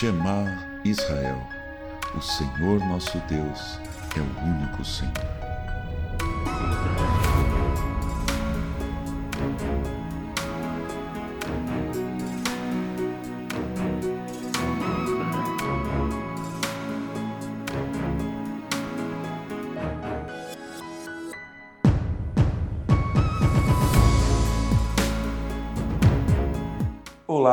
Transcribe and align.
Shema 0.00 0.56
Israel, 0.82 1.46
o 2.16 2.22
Senhor 2.22 2.80
nosso 2.86 3.18
Deus 3.28 3.78
é 4.16 4.20
o 4.20 4.44
único 4.48 4.82
Senhor. 4.82 5.49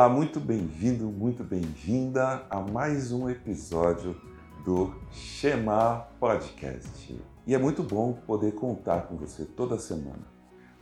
Olá, 0.08 0.16
muito 0.16 0.40
bem-vindo, 0.40 1.04
muito 1.04 1.44
bem-vinda 1.44 2.42
a 2.48 2.62
mais 2.62 3.12
um 3.12 3.28
episódio 3.28 4.18
do 4.64 4.94
Shema 5.10 6.08
Podcast. 6.18 7.22
E 7.46 7.54
é 7.54 7.58
muito 7.58 7.82
bom 7.82 8.14
poder 8.14 8.54
contar 8.54 9.02
com 9.02 9.18
você 9.18 9.44
toda 9.44 9.78
semana. 9.78 10.26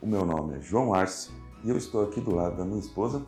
O 0.01 0.07
meu 0.07 0.25
nome 0.25 0.55
é 0.55 0.61
João 0.61 0.93
Arce 0.93 1.29
e 1.61 1.69
eu 1.69 1.75
estou 1.75 2.05
aqui 2.05 2.21
do 2.21 2.33
lado 2.33 2.55
da 2.55 2.63
minha 2.63 2.79
esposa, 2.79 3.27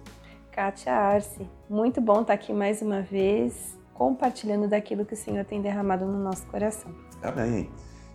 Kátia 0.53 0.93
Arce. 0.93 1.45
Muito 1.69 1.99
bom 1.99 2.21
estar 2.21 2.33
aqui 2.33 2.53
mais 2.53 2.81
uma 2.81 3.01
vez, 3.01 3.77
compartilhando 3.93 4.69
daquilo 4.69 5.03
que 5.03 5.15
o 5.15 5.17
Senhor 5.17 5.43
tem 5.43 5.61
derramado 5.61 6.05
no 6.05 6.17
nosso 6.17 6.47
coração. 6.47 6.95
Amém. 7.21 7.69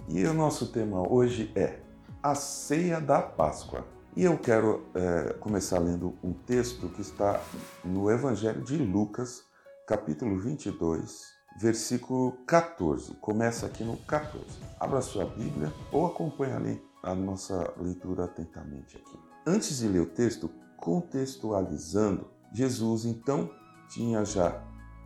E 0.08 0.24
o 0.24 0.32
nosso 0.32 0.72
tema 0.72 1.06
hoje 1.06 1.52
é 1.54 1.80
a 2.22 2.34
ceia 2.34 2.98
da 2.98 3.20
Páscoa. 3.20 3.93
E 4.16 4.22
eu 4.22 4.38
quero 4.38 4.86
é, 4.94 5.32
começar 5.40 5.80
lendo 5.80 6.14
um 6.22 6.32
texto 6.32 6.88
que 6.88 7.00
está 7.00 7.42
no 7.84 8.08
Evangelho 8.08 8.62
de 8.62 8.76
Lucas, 8.76 9.42
capítulo 9.88 10.38
22, 10.38 11.20
versículo 11.60 12.30
14. 12.46 13.12
Começa 13.14 13.66
aqui 13.66 13.82
no 13.82 13.96
14. 13.96 14.44
Abra 14.78 15.00
sua 15.00 15.24
Bíblia 15.24 15.72
ou 15.90 16.06
acompanhe 16.06 16.80
a 17.02 17.12
nossa 17.12 17.74
leitura 17.76 18.26
atentamente 18.26 18.96
aqui. 18.96 19.18
Antes 19.44 19.78
de 19.78 19.88
ler 19.88 20.02
o 20.02 20.06
texto, 20.06 20.48
contextualizando, 20.76 22.30
Jesus 22.52 23.04
então 23.06 23.50
tinha 23.88 24.24
já 24.24 24.62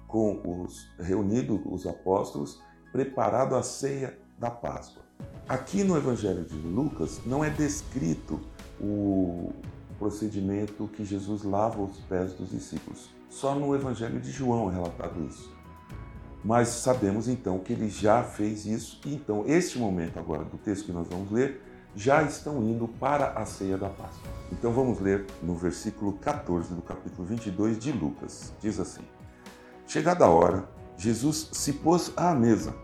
com 0.07 0.43
os 0.45 0.87
reunido 0.99 1.63
os 1.73 1.87
apóstolos 1.87 2.63
preparado 2.93 3.57
a 3.57 3.63
ceia 3.63 4.19
da 4.39 4.51
Páscoa. 4.51 5.03
Aqui 5.49 5.83
no 5.83 5.97
Evangelho 5.97 6.45
de 6.45 6.57
Lucas 6.57 7.23
não 7.25 7.43
é 7.43 7.49
descrito 7.49 8.39
o 8.81 9.53
procedimento 9.99 10.89
que 10.89 11.05
Jesus 11.05 11.43
lava 11.43 11.83
os 11.83 11.99
pés 12.01 12.33
dos 12.33 12.51
discípulos. 12.51 13.11
Só 13.29 13.55
no 13.55 13.75
Evangelho 13.75 14.21
de 14.21 14.31
João 14.31 14.71
é 14.71 14.75
relatado 14.75 15.23
isso. 15.25 15.53
Mas 16.45 16.69
sabemos 16.69 17.29
então 17.29 17.59
que 17.59 17.73
ele 17.73 17.89
já 17.89 18.23
fez 18.23 18.65
isso, 18.65 19.01
e 19.05 19.15
então 19.15 19.45
este 19.47 19.79
momento 19.79 20.19
agora 20.19 20.45
do 20.45 20.57
texto 20.57 20.87
que 20.87 20.93
nós 20.93 21.09
vamos 21.09 21.31
ler 21.31 21.61
já 21.95 22.23
estão 22.23 22.63
indo 22.63 22.87
para 22.87 23.33
a 23.33 23.45
ceia 23.45 23.77
da 23.77 23.89
Páscoa. 23.89 24.31
Então 24.53 24.73
vamos 24.73 25.01
ler 25.01 25.27
no 25.43 25.55
versículo 25.55 26.13
14 26.13 26.75
do 26.75 26.83
capítulo 26.83 27.27
22 27.27 27.79
de 27.79 27.91
Lucas. 27.91 28.53
Diz 28.61 28.79
assim: 28.79 29.03
Chegada 29.87 30.25
a 30.25 30.29
hora, 30.29 30.69
Jesus 30.97 31.51
se 31.53 31.73
pôs 31.73 32.13
à 32.17 32.33
mesa 32.35 32.75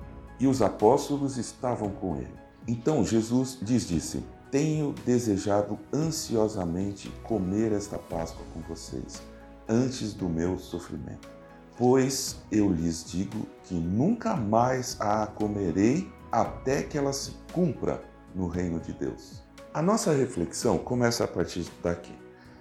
e 0.40 0.48
os 0.48 0.60
apóstolos 0.60 1.36
estavam 1.36 1.90
com 1.90 2.16
ele. 2.16 2.34
Então 2.66 3.04
Jesus 3.04 3.58
lhes 3.62 3.86
disse: 3.86 4.22
tenho 4.54 4.94
desejado 5.04 5.76
ansiosamente 5.92 7.10
comer 7.24 7.72
esta 7.72 7.98
Páscoa 7.98 8.46
com 8.54 8.60
vocês, 8.60 9.20
antes 9.68 10.14
do 10.14 10.28
meu 10.28 10.56
sofrimento. 10.60 11.28
Pois 11.76 12.36
eu 12.52 12.70
lhes 12.70 13.04
digo 13.04 13.48
que 13.64 13.74
nunca 13.74 14.36
mais 14.36 14.96
a 15.00 15.26
comerei 15.26 16.08
até 16.30 16.84
que 16.84 16.96
ela 16.96 17.12
se 17.12 17.32
cumpra 17.52 18.00
no 18.32 18.46
reino 18.46 18.78
de 18.78 18.92
Deus. 18.92 19.42
A 19.72 19.82
nossa 19.82 20.12
reflexão 20.12 20.78
começa 20.78 21.24
a 21.24 21.26
partir 21.26 21.68
daqui. 21.82 22.16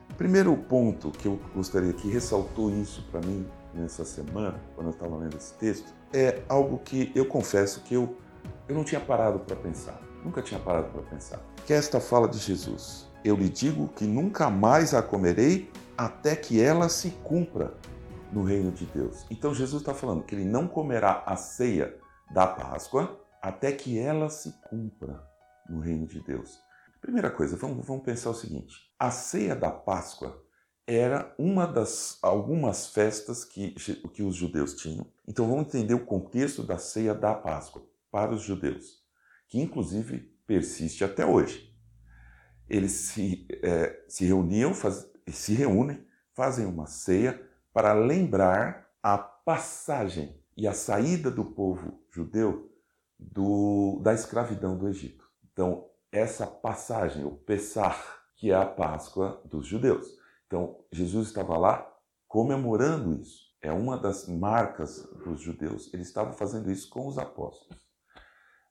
O 0.10 0.16
primeiro 0.16 0.58
ponto 0.58 1.12
que 1.12 1.28
eu 1.28 1.40
gostaria 1.54 1.94
que 1.94 2.10
ressaltou 2.10 2.72
isso 2.72 3.08
para 3.12 3.22
mim 3.22 3.46
nessa 3.72 4.04
semana, 4.04 4.60
quando 4.74 4.88
eu 4.88 4.94
estava 4.94 5.16
lendo 5.16 5.38
esse 5.38 5.54
texto, 5.60 5.94
é 6.12 6.42
algo 6.50 6.80
que 6.80 7.12
eu 7.14 7.28
confesso 7.28 7.82
que 7.82 7.94
eu, 7.94 8.18
eu 8.68 8.74
não 8.74 8.84
tinha 8.84 9.00
parado 9.00 9.38
para 9.38 9.56
pensar. 9.56 10.13
Nunca 10.24 10.42
tinha 10.42 10.60
parado 10.60 10.90
para 10.90 11.02
pensar. 11.02 11.42
Que 11.66 11.74
é 11.74 11.76
esta 11.76 12.00
fala 12.00 12.28
de 12.28 12.38
Jesus. 12.38 13.10
Eu 13.24 13.36
lhe 13.36 13.50
digo 13.50 13.90
que 13.90 14.06
nunca 14.06 14.50
mais 14.50 14.94
a 14.94 15.02
comerei 15.02 15.70
até 15.98 16.36
que 16.36 16.62
ela 16.62 16.90
se 16.90 17.12
cumpra 17.24 17.74
no 18.32 18.44
reino 18.44 18.72
de 18.72 18.86
Deus. 18.86 19.26
Então 19.30 19.54
Jesus 19.54 19.82
está 19.82 19.94
falando 19.94 20.24
que 20.24 20.34
ele 20.34 20.46
não 20.46 20.68
comerá 20.68 21.24
a 21.26 21.36
ceia 21.36 21.98
da 22.32 22.48
Páscoa 22.48 23.20
até 23.42 23.72
que 23.72 24.00
ela 24.00 24.30
se 24.30 24.54
cumpra 24.70 25.22
no 25.70 25.80
reino 25.80 26.08
de 26.08 26.22
Deus. 26.22 26.60
Primeira 27.02 27.30
coisa, 27.30 27.58
vamos, 27.58 27.86
vamos 27.86 28.04
pensar 28.04 28.30
o 28.30 28.34
seguinte: 28.34 28.76
a 28.98 29.12
ceia 29.12 29.56
da 29.56 29.70
Páscoa 29.70 30.42
era 30.88 31.34
uma 31.38 31.68
das 31.68 32.18
algumas 32.22 32.88
festas 32.88 33.44
que, 33.46 33.72
que 34.14 34.24
os 34.24 34.36
judeus 34.36 34.76
tinham. 34.76 35.06
Então 35.28 35.48
vamos 35.48 35.68
entender 35.68 35.94
o 35.94 36.06
contexto 36.06 36.64
da 36.64 36.78
ceia 36.78 37.14
da 37.14 37.34
Páscoa 37.34 37.86
para 38.12 38.34
os 38.34 38.42
judeus 38.42 39.03
que 39.54 39.62
inclusive 39.62 40.18
persiste 40.48 41.04
até 41.04 41.24
hoje. 41.24 41.72
Eles 42.68 42.92
se, 42.92 43.48
é, 43.62 44.04
se 44.08 44.26
reuniam, 44.26 44.74
faz, 44.74 45.08
se 45.28 45.54
reúnem, 45.54 46.04
fazem 46.34 46.66
uma 46.66 46.88
ceia 46.88 47.40
para 47.72 47.94
lembrar 47.94 48.90
a 49.04 49.16
passagem 49.16 50.42
e 50.58 50.68
a 50.68 50.74
saída 50.74 51.30
do 51.30 51.46
povo 51.46 52.04
judeu 52.10 52.76
do, 53.20 54.00
da 54.02 54.12
escravidão 54.12 54.76
do 54.76 54.88
Egito. 54.88 55.24
Então, 55.52 55.88
essa 56.12 56.48
passagem, 56.48 57.24
o 57.24 57.36
Pessah, 57.36 57.96
que 58.36 58.50
é 58.50 58.56
a 58.56 58.66
Páscoa 58.66 59.40
dos 59.46 59.68
judeus. 59.68 60.18
Então, 60.48 60.84
Jesus 60.92 61.28
estava 61.28 61.60
lá 61.60 61.96
comemorando 62.28 63.22
isso. 63.22 63.54
É 63.62 63.72
uma 63.72 64.00
das 64.00 64.28
marcas 64.28 65.08
dos 65.24 65.42
judeus. 65.42 65.94
Ele 65.94 66.02
estava 66.02 66.34
fazendo 66.34 66.72
isso 66.72 66.90
com 66.90 67.06
os 67.06 67.20
apóstolos. 67.20 67.83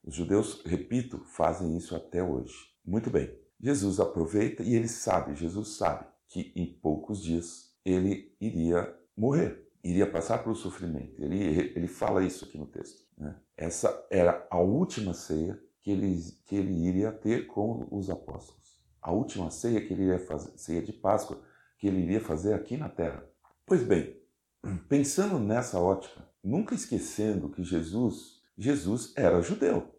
Os 0.03 0.15
judeus, 0.15 0.61
repito, 0.65 1.19
fazem 1.25 1.77
isso 1.77 1.95
até 1.95 2.21
hoje. 2.21 2.53
Muito 2.85 3.09
bem. 3.09 3.33
Jesus 3.59 3.99
aproveita 3.99 4.61
e 4.61 4.75
ele 4.75 4.89
sabe, 4.89 5.35
Jesus 5.35 5.77
sabe 5.77 6.05
que 6.27 6.51
em 6.55 6.65
poucos 6.65 7.23
dias 7.23 7.73
ele 7.85 8.35
iria 8.41 8.93
morrer, 9.15 9.69
iria 9.83 10.09
passar 10.09 10.39
pelo 10.39 10.55
sofrimento. 10.55 11.23
Ele, 11.23 11.71
ele 11.75 11.87
fala 11.87 12.23
isso 12.23 12.43
aqui 12.43 12.57
no 12.57 12.65
texto. 12.65 13.05
Né? 13.17 13.35
Essa 13.55 14.05
era 14.09 14.45
a 14.49 14.59
última 14.59 15.13
ceia 15.13 15.57
que 15.81 15.91
ele, 15.91 16.17
que 16.45 16.55
ele 16.55 16.73
iria 16.87 17.11
ter 17.11 17.47
com 17.47 17.87
os 17.91 18.09
apóstolos. 18.09 18.81
A 19.01 19.11
última 19.11 19.51
ceia 19.51 19.85
que 19.85 19.93
ele 19.93 20.03
iria 20.03 20.19
fazer, 20.19 20.57
ceia 20.57 20.81
de 20.81 20.93
Páscoa, 20.93 21.41
que 21.77 21.87
ele 21.87 22.01
iria 22.01 22.21
fazer 22.21 22.53
aqui 22.53 22.77
na 22.77 22.89
terra. 22.89 23.23
Pois 23.65 23.83
bem, 23.83 24.17
pensando 24.87 25.37
nessa 25.39 25.79
ótica, 25.79 26.27
nunca 26.43 26.73
esquecendo 26.73 27.49
que 27.49 27.63
Jesus, 27.63 28.32
Jesus 28.57 29.13
era 29.15 29.41
judeu. 29.41 29.93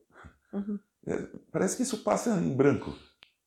Uhum. 0.52 0.78
É, 1.06 1.28
parece 1.52 1.76
que 1.76 1.82
isso 1.82 2.02
passa 2.02 2.30
em 2.30 2.54
branco. 2.54 2.94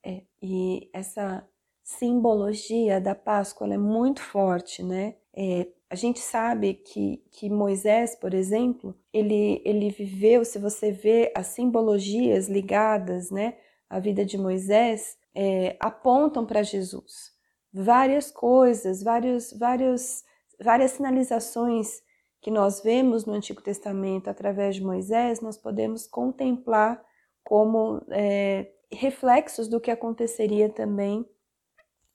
É, 0.04 0.22
e 0.40 0.88
essa 0.92 1.46
simbologia 1.82 3.00
da 3.00 3.14
Páscoa 3.14 3.72
é 3.72 3.78
muito 3.78 4.20
forte, 4.20 4.82
né? 4.82 5.16
É, 5.34 5.66
a 5.90 5.94
gente 5.94 6.20
sabe 6.20 6.74
que, 6.74 7.24
que 7.30 7.48
Moisés, 7.48 8.14
por 8.14 8.34
exemplo, 8.34 8.94
ele, 9.12 9.62
ele 9.64 9.88
viveu, 9.88 10.44
se 10.44 10.58
você 10.58 10.92
vê 10.92 11.32
as 11.34 11.46
simbologias 11.48 12.48
ligadas 12.48 13.30
né, 13.30 13.56
à 13.88 13.98
vida 13.98 14.24
de 14.24 14.36
Moisés, 14.36 15.16
é, 15.34 15.76
apontam 15.80 16.44
para 16.44 16.62
Jesus. 16.62 17.32
Várias 17.72 18.30
coisas, 18.30 19.02
vários, 19.02 19.52
vários, 19.52 20.24
várias 20.60 20.90
sinalizações 20.90 22.02
que 22.48 22.52
nós 22.54 22.80
vemos 22.80 23.26
no 23.26 23.34
Antigo 23.34 23.60
Testamento 23.60 24.30
através 24.30 24.76
de 24.76 24.82
Moisés, 24.82 25.42
nós 25.42 25.58
podemos 25.58 26.06
contemplar 26.06 26.98
como 27.44 28.02
é, 28.08 28.72
reflexos 28.90 29.68
do 29.68 29.78
que 29.78 29.90
aconteceria 29.90 30.70
também 30.70 31.28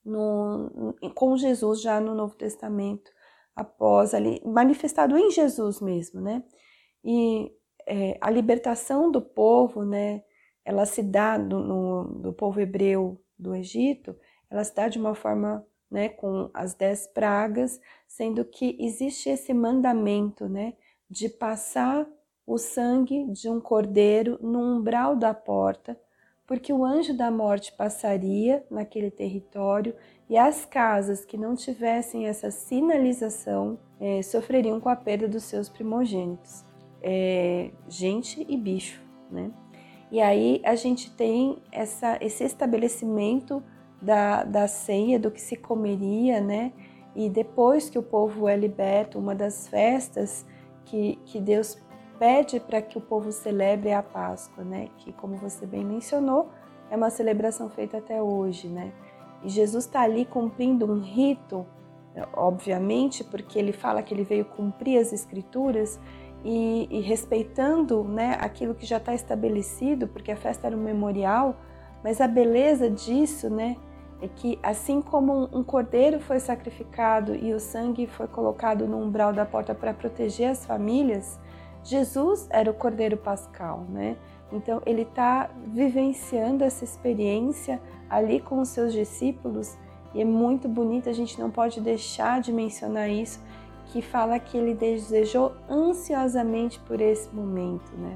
no, 0.03 0.95
com 1.13 1.38
Jesus 1.38 1.83
já 1.83 2.01
no 2.01 2.15
Novo 2.15 2.33
Testamento, 2.33 3.12
após 3.56 4.15
ali, 4.15 4.41
manifestado 4.44 5.15
em 5.15 5.30
Jesus 5.30 5.80
mesmo, 5.80 6.19
né? 6.19 6.44
E 7.06 7.51
é, 7.85 8.18
a 8.19 8.31
libertação 8.31 9.12
do 9.12 9.21
povo, 9.21 9.85
né? 9.85 10.24
Ela 10.65 10.88
se 10.88 11.03
dá 11.03 11.38
no, 11.38 12.06
do 12.06 12.33
povo 12.33 12.59
hebreu 12.59 13.21
do 13.38 13.53
Egito, 13.53 14.15
ela 14.50 14.63
se 14.63 14.74
dá 14.74 14.88
de 14.88 14.97
uma 14.97 15.13
forma 15.13 15.63
né, 15.94 16.10
com 16.10 16.50
as 16.56 16.74
dez 16.74 17.06
pragas, 17.06 17.80
sendo 18.07 18.44
que 18.44 18.75
existe 18.80 19.30
esse 19.30 19.54
mandamento 19.54 20.50
né, 20.50 20.74
de 21.07 21.30
passar 21.30 22.07
o 22.48 22.57
sangue 22.57 23.31
de 23.31 23.48
um 23.48 23.62
cordeiro 23.62 24.40
no 24.42 24.60
umbral 24.60 25.16
da 25.16 25.36
porta, 25.36 25.98
porque 26.48 26.74
o 26.74 26.84
anjo 26.84 27.16
da 27.16 27.30
morte 27.30 27.72
passaria 27.72 28.66
naquele 28.72 29.12
território 29.12 29.95
e 30.28 30.36
as 30.36 30.66
casas 30.66 31.24
que 31.24 31.38
não 31.38 31.56
tivessem 31.56 32.25
essa 32.28 32.50
sinalização 32.50 33.78
é, 34.00 34.22
sofreriam 34.24 34.81
com 34.81 34.90
a 34.90 34.95
perda 34.95 35.28
dos 35.28 35.44
seus 35.44 35.69
primogênitos, 35.69 36.66
é, 37.04 37.69
gente 37.88 38.44
e 38.50 38.57
bicho, 38.57 39.00
né? 39.31 39.51
E 40.12 40.19
aí 40.22 40.62
a 40.63 40.75
gente 40.75 41.12
tem 41.16 41.62
essa, 41.72 42.18
esse 42.22 42.44
estabelecimento 42.44 43.63
da, 44.04 44.44
da 44.44 44.68
ceia, 44.68 45.18
do 45.18 45.32
que 45.32 45.42
se 45.42 45.56
comeria, 45.56 46.42
né? 46.42 46.74
E 47.16 47.30
depois 47.30 47.90
que 47.90 47.98
o 47.98 48.04
povo 48.04 48.48
é 48.48 48.56
liberto, 48.56 49.18
uma 49.18 49.34
das 49.34 49.68
festas 49.68 50.46
que, 50.86 51.18
que 51.26 51.40
Deus 51.40 51.78
pede 52.20 52.60
para 52.60 52.82
que 52.82 52.98
o 52.98 53.02
povo 53.02 53.32
celebre 53.32 53.90
é 53.90 53.96
a 53.96 54.04
Páscoa, 54.04 54.64
né? 54.64 54.90
Que, 54.98 55.14
como 55.14 55.38
você 55.38 55.66
bem 55.66 55.86
mencionou, 55.86 56.50
é 56.92 56.98
uma 56.98 57.10
celebração 57.10 57.70
feita 57.70 57.98
até 57.98 58.22
hoje, 58.22 58.68
né? 58.68 58.92
E 59.44 59.50
Jesus 59.50 59.86
está 59.86 60.02
ali 60.02 60.26
cumprindo 60.26 60.86
um 60.92 61.00
rito, 61.00 61.66
obviamente, 62.34 63.24
porque 63.24 63.58
ele 63.58 63.72
fala 63.72 64.04
que 64.04 64.14
ele 64.14 64.24
veio 64.24 64.46
cumprir 64.46 65.00
as 65.00 65.12
Escrituras 65.12 66.00
e, 66.44 66.88
e 66.92 67.02
respeitando 67.02 68.04
né, 68.04 68.38
aquilo 68.40 68.76
que 68.76 68.86
já 68.86 68.98
está 68.98 69.14
estabelecido, 69.14 70.08
porque 70.08 70.32
a 70.32 70.36
festa 70.36 70.68
era 70.68 70.76
um 70.76 70.82
memorial, 70.82 71.56
mas 72.04 72.20
a 72.20 72.28
beleza 72.28 72.90
disso 72.90 73.50
né, 73.50 73.78
é 74.24 74.30
que, 74.34 74.58
assim 74.64 75.02
como 75.02 75.50
um 75.52 75.62
cordeiro 75.62 76.18
foi 76.18 76.40
sacrificado 76.40 77.36
e 77.36 77.54
o 77.54 77.60
sangue 77.60 78.08
foi 78.08 78.25
colocado 78.25 78.88
no 78.88 78.98
umbral 78.98 79.34
da 79.34 79.46
porta 79.46 79.75
para 79.75 79.94
proteger 79.94 80.50
as 80.50 80.66
famílias, 80.66 81.38
Jesus 81.84 82.48
era 82.50 82.72
o 82.72 82.74
cordeiro 82.74 83.18
pascal, 83.18 83.86
né? 83.90 84.16
Então 84.50 84.81
ele 84.86 85.02
está 85.02 85.50
vivenciando 85.68 86.64
essa 86.64 86.86
experiência 86.86 87.81
ali 88.10 88.40
com 88.40 88.62
os 88.62 88.70
seus 88.70 88.94
discípulos 88.94 89.78
e 90.14 90.22
é 90.22 90.26
muito 90.26 90.69
bonito, 90.69 91.10
a 91.10 91.14
gente 91.14 91.38
não 91.38 91.52
pode 91.52 91.81
deixar 91.81 92.40
de 92.40 92.54
mencionar 92.54 93.10
isso, 93.10 93.42
que 93.88 94.02
fala 94.02 94.40
que 94.40 94.58
ele 94.58 94.74
desejou 94.74 95.52
ansiosamente 95.69 96.80
por 96.80 97.02
esse 97.02 97.30
momento, 97.36 97.92
né? 97.98 98.16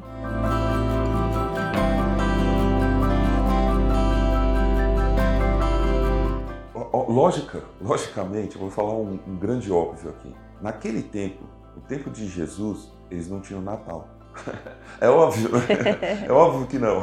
Lógica, 7.07 7.63
logicamente, 7.81 8.57
vou 8.57 8.69
falar 8.69 8.93
um, 8.93 9.19
um 9.27 9.35
grande 9.37 9.71
óbvio 9.71 10.09
aqui. 10.09 10.35
Naquele 10.61 11.01
tempo, 11.01 11.43
o 11.75 11.81
tempo 11.81 12.09
de 12.09 12.27
Jesus, 12.27 12.91
eles 13.09 13.29
não 13.29 13.39
tinham 13.39 13.61
Natal. 13.61 14.07
é 14.99 15.09
óbvio, 15.09 15.49
né? 15.49 16.25
é 16.27 16.31
óbvio 16.31 16.67
que 16.67 16.77
não. 16.77 17.01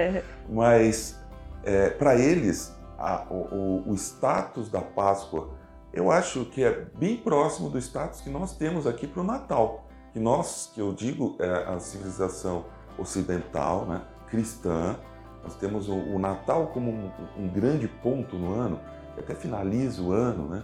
Mas 0.48 1.18
é, 1.64 1.90
para 1.90 2.16
eles, 2.16 2.74
a, 2.98 3.26
o, 3.30 3.90
o, 3.90 3.94
status 3.94 4.68
da 4.68 4.80
Páscoa 4.80 5.50
eu 5.92 6.10
acho 6.10 6.44
que 6.44 6.62
é 6.62 6.86
bem 6.96 7.16
próximo 7.16 7.70
do 7.70 7.78
status 7.78 8.20
que 8.20 8.28
nós 8.28 8.54
temos 8.54 8.86
aqui 8.86 9.06
para 9.06 9.22
o 9.22 9.24
Natal. 9.24 9.86
Que 10.12 10.20
nós, 10.20 10.70
que 10.74 10.80
eu 10.80 10.92
digo, 10.92 11.36
é 11.38 11.74
a 11.74 11.80
civilização 11.80 12.66
ocidental, 12.98 13.86
né, 13.86 14.02
cristã, 14.28 14.96
nós 15.42 15.54
temos 15.56 15.88
o, 15.88 15.94
o 15.94 16.18
Natal 16.18 16.66
como 16.68 16.90
um, 16.90 17.10
um, 17.36 17.48
grande 17.48 17.88
ponto 17.88 18.36
no 18.36 18.54
ano, 18.54 18.80
até 19.18 19.34
finaliza 19.34 20.02
o 20.02 20.12
ano, 20.12 20.48
né? 20.48 20.62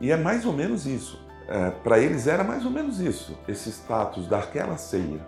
E 0.00 0.10
é 0.10 0.16
mais 0.16 0.44
ou 0.44 0.52
menos 0.52 0.86
isso. 0.86 1.20
É, 1.48 1.70
para 1.70 1.98
eles 1.98 2.26
era 2.26 2.44
mais 2.44 2.64
ou 2.64 2.70
menos 2.70 3.00
isso, 3.00 3.36
esse 3.48 3.70
status 3.70 4.26
daquela 4.26 4.76
ceia. 4.76 5.20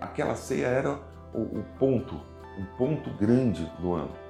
Aquela 0.00 0.34
ceia 0.34 0.66
era 0.66 0.98
o, 1.34 1.40
o 1.40 1.64
ponto, 1.78 2.14
um 2.58 2.64
ponto 2.76 3.10
grande 3.18 3.70
do 3.78 3.94
ano 3.94 4.28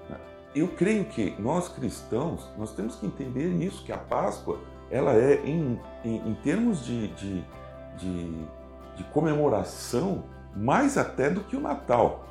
eu 0.55 0.69
creio 0.69 1.05
que 1.05 1.35
nós 1.39 1.69
cristãos, 1.69 2.49
nós 2.57 2.73
temos 2.75 2.97
que 2.97 3.07
entender 3.07 3.49
isso, 3.49 3.85
que 3.85 3.93
a 3.93 3.99
Páscoa, 3.99 4.59
ela 4.91 5.15
é, 5.15 5.35
em, 5.45 5.81
em, 6.05 6.31
em 6.31 6.35
termos 6.37 6.85
de, 6.85 7.09
de, 7.09 7.45
de, 7.97 8.47
de, 8.97 9.05
comemoração, 9.13 10.25
mais 10.57 10.97
até 10.97 11.31
do 11.31 11.43
que 11.43 11.57
o 11.57 11.61
Natal. 11.61 12.25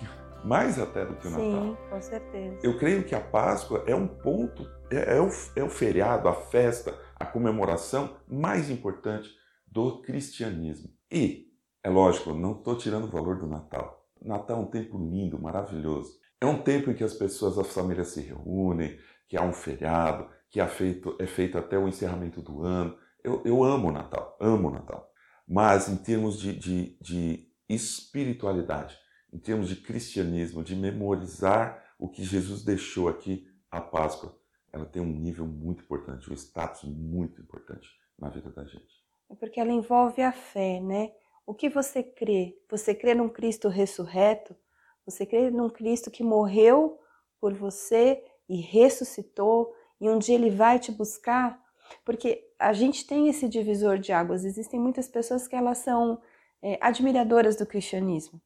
Mais 0.44 0.76
até 0.78 1.04
do 1.04 1.14
que 1.14 1.28
o 1.28 1.30
Sim, 1.30 1.52
Natal. 1.52 1.68
Sim, 1.68 1.76
com 1.88 2.02
certeza. 2.02 2.58
Eu 2.64 2.76
creio 2.76 3.04
que 3.04 3.14
a 3.14 3.20
Páscoa 3.20 3.84
é 3.86 3.94
um 3.94 4.08
ponto, 4.08 4.68
é, 4.92 5.16
é, 5.16 5.20
o, 5.20 5.28
é 5.56 5.64
o 5.64 5.70
feriado, 5.70 6.28
a 6.28 6.34
festa, 6.34 6.96
a 7.16 7.24
comemoração 7.24 8.16
mais 8.28 8.70
importante 8.70 9.30
do 9.66 10.02
cristianismo. 10.02 10.90
E, 11.10 11.48
é 11.82 11.88
lógico, 11.88 12.32
não 12.32 12.52
estou 12.52 12.76
tirando 12.76 13.04
o 13.04 13.10
valor 13.10 13.38
do 13.38 13.46
Natal. 13.46 14.06
Natal 14.20 14.58
é 14.58 14.60
um 14.60 14.66
tempo 14.66 14.98
lindo, 14.98 15.40
maravilhoso. 15.40 16.20
É 16.40 16.46
um 16.46 16.62
tempo 16.62 16.90
em 16.90 16.94
que 16.94 17.04
as 17.04 17.14
pessoas, 17.14 17.58
as 17.58 17.72
famílias 17.72 18.08
se 18.08 18.20
reúnem, 18.20 18.98
que 19.28 19.36
há 19.36 19.42
um 19.42 19.52
feriado, 19.52 20.28
que 20.50 20.60
é 20.60 20.66
feito, 20.66 21.16
é 21.18 21.26
feito 21.26 21.56
até 21.56 21.78
o 21.78 21.88
encerramento 21.88 22.42
do 22.42 22.62
ano. 22.62 22.96
Eu, 23.24 23.42
eu 23.44 23.64
amo 23.64 23.88
o 23.88 23.92
Natal, 23.92 24.36
amo 24.40 24.68
o 24.68 24.72
Natal. 24.72 25.08
Mas 25.48 25.88
em 25.88 25.96
termos 25.96 26.38
de, 26.38 26.54
de, 26.54 26.98
de 27.00 27.48
espiritualidade, 27.68 28.96
em 29.32 29.38
termos 29.38 29.68
de 29.68 29.76
cristianismo, 29.76 30.62
de 30.62 30.76
memorizar 30.76 31.82
o 31.98 32.08
que 32.08 32.22
Jesus 32.22 32.62
deixou 32.62 33.08
aqui, 33.08 33.46
a 33.70 33.80
Páscoa, 33.80 34.36
ela 34.72 34.86
tem 34.86 35.02
um 35.02 35.06
nível 35.06 35.46
muito 35.46 35.84
importante, 35.84 36.30
um 36.30 36.34
status 36.34 36.84
muito 36.84 37.40
importante 37.40 37.88
na 38.18 38.30
vida 38.30 38.50
da 38.50 38.64
gente. 38.64 39.02
É 39.28 39.34
porque 39.34 39.60
ela 39.60 39.72
envolve 39.72 40.22
a 40.22 40.32
fé, 40.32 40.80
né? 40.80 41.12
O 41.46 41.54
que 41.54 41.68
você 41.68 42.02
crê? 42.02 42.56
Você 42.70 42.94
crê 42.94 43.14
num 43.14 43.28
Cristo 43.28 43.68
ressurreto? 43.68 44.56
Você 45.04 45.26
crê 45.26 45.50
num 45.50 45.68
Cristo 45.68 46.10
que 46.10 46.22
morreu 46.22 46.98
por 47.40 47.52
você 47.52 48.24
e 48.48 48.60
ressuscitou 48.60 49.74
e 50.00 50.08
um 50.08 50.18
dia 50.18 50.34
ele 50.34 50.50
vai 50.50 50.78
te 50.78 50.92
buscar? 50.92 51.60
Porque 52.04 52.48
a 52.58 52.72
gente 52.72 53.06
tem 53.06 53.28
esse 53.28 53.48
divisor 53.48 53.98
de 53.98 54.12
águas. 54.12 54.44
Existem 54.44 54.78
muitas 54.78 55.08
pessoas 55.08 55.48
que 55.48 55.56
elas 55.56 55.78
são 55.78 56.20
é, 56.62 56.78
admiradoras 56.80 57.56
do 57.56 57.66
cristianismo. 57.66 58.40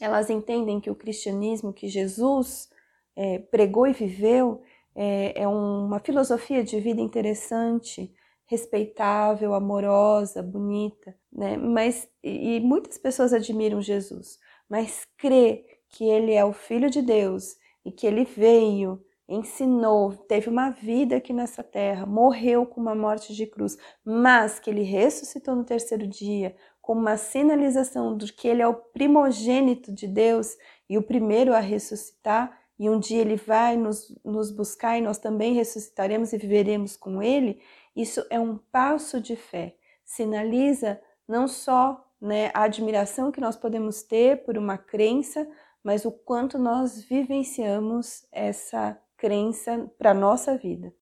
Elas 0.00 0.30
entendem 0.30 0.80
que 0.80 0.90
o 0.90 0.94
cristianismo 0.94 1.72
que 1.72 1.88
Jesus 1.88 2.70
é, 3.16 3.38
pregou 3.38 3.86
e 3.86 3.92
viveu 3.92 4.62
é, 4.94 5.42
é 5.42 5.48
uma 5.48 5.98
filosofia 6.00 6.62
de 6.62 6.78
vida 6.80 7.00
interessante, 7.00 8.12
respeitável, 8.46 9.54
amorosa, 9.54 10.42
bonita, 10.42 11.14
né? 11.32 11.56
Mas 11.56 12.08
e, 12.22 12.60
muitas 12.60 12.98
pessoas 12.98 13.32
admiram 13.32 13.80
Jesus, 13.80 14.38
mas 14.68 15.06
crer 15.16 15.64
que 15.88 16.04
ele 16.04 16.32
é 16.32 16.44
o 16.44 16.52
Filho 16.52 16.90
de 16.90 17.00
Deus 17.00 17.56
e 17.84 17.90
que 17.90 18.06
ele 18.06 18.24
veio, 18.24 19.02
ensinou, 19.28 20.14
teve 20.14 20.48
uma 20.48 20.70
vida 20.70 21.16
aqui 21.16 21.32
nessa 21.32 21.62
terra, 21.62 22.04
morreu 22.04 22.66
com 22.66 22.80
uma 22.80 22.94
morte 22.94 23.34
de 23.34 23.46
cruz, 23.46 23.76
mas 24.04 24.58
que 24.58 24.68
ele 24.68 24.82
ressuscitou 24.82 25.56
no 25.56 25.64
terceiro 25.64 26.06
dia, 26.06 26.54
com 26.80 26.92
uma 26.92 27.16
sinalização 27.16 28.16
de 28.16 28.32
que 28.32 28.48
ele 28.48 28.60
é 28.60 28.66
o 28.66 28.74
primogênito 28.74 29.92
de 29.92 30.06
Deus 30.06 30.56
e 30.88 30.98
o 30.98 31.02
primeiro 31.02 31.54
a 31.54 31.60
ressuscitar, 31.60 32.60
e 32.82 32.90
um 32.90 32.98
dia 32.98 33.20
ele 33.20 33.36
vai 33.36 33.76
nos, 33.76 34.12
nos 34.24 34.50
buscar 34.50 34.98
e 34.98 35.00
nós 35.00 35.16
também 35.16 35.54
ressuscitaremos 35.54 36.32
e 36.32 36.36
viveremos 36.36 36.96
com 36.96 37.22
ele, 37.22 37.62
isso 37.94 38.26
é 38.28 38.40
um 38.40 38.58
passo 38.58 39.20
de 39.20 39.36
fé. 39.36 39.76
Sinaliza 40.04 41.00
não 41.28 41.46
só 41.46 42.04
né, 42.20 42.50
a 42.52 42.64
admiração 42.64 43.30
que 43.30 43.40
nós 43.40 43.54
podemos 43.54 44.02
ter 44.02 44.42
por 44.42 44.58
uma 44.58 44.76
crença, 44.76 45.48
mas 45.80 46.04
o 46.04 46.10
quanto 46.10 46.58
nós 46.58 47.00
vivenciamos 47.04 48.26
essa 48.32 49.00
crença 49.16 49.88
para 49.96 50.10
a 50.10 50.14
nossa 50.14 50.58
vida. 50.58 50.92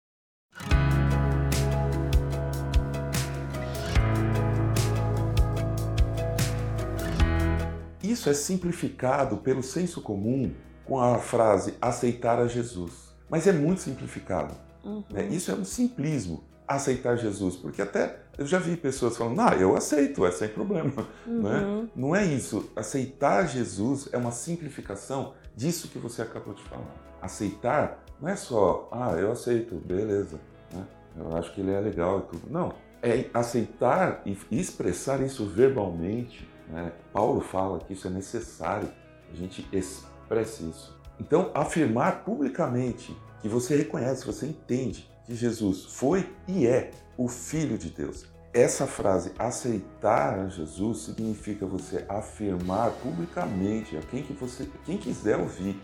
Isso 8.03 8.29
é 8.29 8.35
simplificado 8.35 9.39
pelo 9.39 9.63
senso 9.63 10.03
comum 10.03 10.55
com 10.91 10.99
a 10.99 11.21
frase 11.21 11.75
aceitar 11.81 12.41
a 12.41 12.49
Jesus. 12.49 13.15
Mas 13.29 13.47
é 13.47 13.53
muito 13.53 13.81
simplificado. 13.81 14.53
Uhum. 14.85 15.05
Né? 15.09 15.29
Isso 15.29 15.53
é 15.53 15.55
um 15.55 15.65
simplismo, 15.65 16.43
aceitar 16.67 17.15
Jesus, 17.15 17.55
porque 17.55 17.81
até 17.81 18.19
eu 18.37 18.45
já 18.45 18.59
vi 18.59 18.77
pessoas 18.77 19.17
falando, 19.17 19.41
ah, 19.41 19.55
eu 19.55 19.77
aceito, 19.77 20.27
é 20.27 20.33
sem 20.33 20.49
problema. 20.49 21.07
Uhum. 21.25 21.43
Né? 21.43 21.89
Não 21.95 22.17
é 22.17 22.27
isso. 22.27 22.73
Aceitar 22.75 23.47
Jesus 23.47 24.09
é 24.11 24.19
uma 24.19 24.33
simplificação 24.33 25.35
disso 25.55 25.87
que 25.87 25.99
você 25.99 26.23
acabou 26.23 26.55
de 26.55 26.63
falar. 26.65 26.93
Aceitar 27.23 28.03
não 28.21 28.29
é 28.29 28.35
só, 28.35 28.89
ah, 28.91 29.13
eu 29.13 29.31
aceito, 29.31 29.77
beleza. 29.77 30.41
Né? 30.75 30.85
Eu 31.17 31.37
acho 31.37 31.55
que 31.55 31.61
ele 31.61 31.71
é 31.71 31.79
legal 31.79 32.19
e 32.19 32.23
tudo. 32.37 32.51
Não. 32.51 32.73
É 33.01 33.27
aceitar 33.33 34.23
e 34.27 34.37
expressar 34.51 35.23
isso 35.23 35.47
verbalmente. 35.47 36.51
Né? 36.69 36.91
Paulo 37.13 37.41
fala 37.41 37.79
que 37.79 37.93
isso 37.93 38.09
é 38.09 38.11
necessário. 38.11 38.91
A 39.33 39.37
gente 39.37 39.61
expresse 39.73 40.10
isso. 40.39 40.99
Então, 41.19 41.51
afirmar 41.55 42.25
publicamente 42.25 43.17
que 43.43 43.49
você 43.49 43.77
reconhece, 43.77 44.25
você 44.25 44.47
entende 44.47 45.09
que 45.27 45.35
Jesus 45.35 45.85
foi 45.85 46.29
e 46.47 46.67
é 46.67 46.91
o 47.17 47.29
Filho 47.29 47.77
de 47.77 47.91
Deus. 47.91 48.27
Essa 48.53 48.87
frase, 48.87 49.33
aceitar 49.39 50.51
Jesus, 50.51 51.03
significa 51.03 51.67
você 51.67 52.05
afirmar 52.09 52.91
publicamente 53.03 53.97
a 53.97 54.01
quem, 54.01 54.23
que 54.23 54.33
você, 54.33 54.69
quem 54.85 54.97
quiser 54.97 55.37
ouvir 55.37 55.81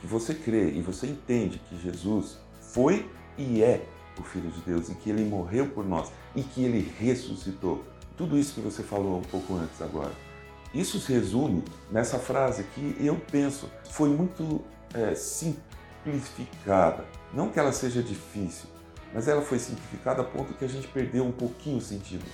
que 0.00 0.06
você 0.06 0.34
crê 0.34 0.70
e 0.70 0.80
você 0.80 1.06
entende 1.06 1.58
que 1.68 1.78
Jesus 1.78 2.38
foi 2.60 3.10
e 3.36 3.62
é 3.62 3.86
o 4.18 4.22
Filho 4.22 4.50
de 4.50 4.60
Deus 4.60 4.88
e 4.88 4.94
que 4.94 5.10
ele 5.10 5.24
morreu 5.24 5.68
por 5.68 5.84
nós 5.84 6.10
e 6.34 6.42
que 6.42 6.64
ele 6.64 6.90
ressuscitou. 6.98 7.84
Tudo 8.16 8.38
isso 8.38 8.54
que 8.54 8.60
você 8.60 8.82
falou 8.82 9.18
um 9.18 9.22
pouco 9.22 9.54
antes 9.54 9.80
agora. 9.82 10.12
Isso 10.74 10.98
se 10.98 11.12
resume 11.12 11.64
nessa 11.90 12.18
frase 12.18 12.64
que 12.74 12.96
eu 13.00 13.20
penso 13.30 13.70
foi 13.90 14.08
muito 14.08 14.60
é, 14.92 15.14
simplificada. 15.14 17.04
Não 17.32 17.48
que 17.50 17.58
ela 17.58 17.72
seja 17.72 18.02
difícil, 18.02 18.68
mas 19.12 19.28
ela 19.28 19.42
foi 19.42 19.58
simplificada 19.58 20.22
a 20.22 20.24
ponto 20.24 20.54
que 20.54 20.64
a 20.64 20.68
gente 20.68 20.86
perdeu 20.88 21.24
um 21.24 21.32
pouquinho 21.32 21.78
o 21.78 21.80
sentido. 21.80 22.24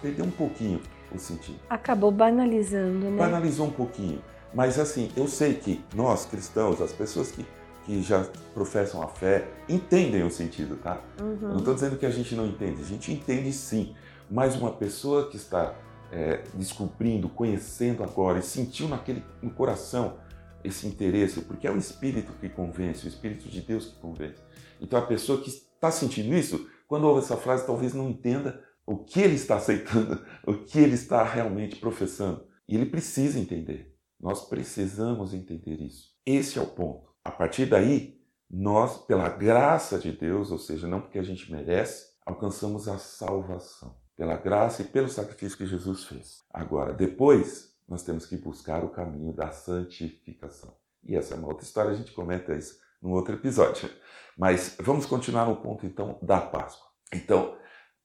Perdeu 0.00 0.24
um 0.24 0.30
pouquinho 0.30 0.80
o 1.12 1.18
sentido. 1.18 1.58
Acabou 1.68 2.12
banalizando, 2.12 3.10
né? 3.10 3.16
Banalizou 3.16 3.66
um 3.66 3.72
pouquinho. 3.72 4.22
Mas 4.54 4.78
assim, 4.78 5.10
eu 5.16 5.26
sei 5.26 5.54
que 5.54 5.84
nós 5.94 6.24
cristãos, 6.24 6.80
as 6.80 6.92
pessoas 6.92 7.30
que, 7.30 7.44
que 7.84 8.02
já 8.02 8.24
professam 8.54 9.02
a 9.02 9.08
fé, 9.08 9.48
entendem 9.68 10.22
o 10.22 10.30
sentido, 10.30 10.76
tá? 10.76 11.00
Uhum. 11.20 11.36
Não 11.40 11.58
estou 11.58 11.74
dizendo 11.74 11.96
que 11.96 12.06
a 12.06 12.10
gente 12.10 12.34
não 12.34 12.46
entende, 12.46 12.80
a 12.80 12.84
gente 12.84 13.12
entende 13.12 13.52
sim. 13.52 13.94
Mas 14.30 14.54
uma 14.54 14.70
pessoa 14.70 15.28
que 15.28 15.36
está 15.36 15.74
é, 16.10 16.42
descobrindo, 16.54 17.28
conhecendo 17.28 18.02
agora 18.02 18.38
e 18.38 18.42
sentiu 18.42 18.88
naquele, 18.88 19.22
no 19.42 19.50
coração 19.50 20.18
esse 20.64 20.86
interesse, 20.86 21.40
porque 21.42 21.66
é 21.66 21.70
o 21.70 21.76
Espírito 21.76 22.32
que 22.40 22.48
convence, 22.48 23.06
o 23.06 23.08
Espírito 23.08 23.48
de 23.48 23.60
Deus 23.60 23.86
que 23.86 24.00
convence. 24.00 24.40
Então 24.80 24.98
a 24.98 25.06
pessoa 25.06 25.40
que 25.40 25.48
está 25.48 25.90
sentindo 25.90 26.34
isso, 26.34 26.68
quando 26.86 27.04
ouve 27.04 27.20
essa 27.20 27.36
frase, 27.36 27.66
talvez 27.66 27.94
não 27.94 28.08
entenda 28.08 28.62
o 28.86 28.96
que 28.96 29.20
ele 29.20 29.34
está 29.34 29.56
aceitando, 29.56 30.24
o 30.46 30.54
que 30.54 30.78
ele 30.78 30.94
está 30.94 31.22
realmente 31.22 31.76
professando. 31.76 32.46
E 32.66 32.74
ele 32.74 32.86
precisa 32.86 33.38
entender. 33.38 33.94
Nós 34.20 34.48
precisamos 34.48 35.32
entender 35.32 35.80
isso. 35.80 36.08
Esse 36.26 36.58
é 36.58 36.62
o 36.62 36.66
ponto. 36.66 37.08
A 37.24 37.30
partir 37.30 37.66
daí, 37.66 38.18
nós, 38.50 38.98
pela 38.98 39.28
graça 39.28 39.98
de 39.98 40.12
Deus, 40.12 40.50
ou 40.50 40.58
seja, 40.58 40.88
não 40.88 41.00
porque 41.00 41.18
a 41.18 41.22
gente 41.22 41.50
merece, 41.52 42.08
alcançamos 42.26 42.88
a 42.88 42.98
salvação. 42.98 43.94
Pela 44.18 44.36
graça 44.36 44.82
e 44.82 44.84
pelo 44.84 45.08
sacrifício 45.08 45.56
que 45.56 45.64
Jesus 45.64 46.04
fez. 46.04 46.44
Agora, 46.52 46.92
depois, 46.92 47.72
nós 47.88 48.02
temos 48.02 48.26
que 48.26 48.36
buscar 48.36 48.84
o 48.84 48.90
caminho 48.90 49.32
da 49.32 49.52
santificação. 49.52 50.76
E 51.04 51.16
essa 51.16 51.34
é 51.34 51.38
uma 51.38 51.46
outra 51.46 51.64
história, 51.64 51.92
a 51.92 51.94
gente 51.94 52.12
comenta 52.12 52.54
isso 52.54 52.80
num 53.00 53.12
outro 53.12 53.34
episódio. 53.34 53.88
Mas 54.36 54.76
vamos 54.80 55.06
continuar 55.06 55.46
no 55.46 55.56
ponto 55.56 55.86
então 55.86 56.18
da 56.20 56.40
Páscoa. 56.40 56.88
Então, 57.14 57.56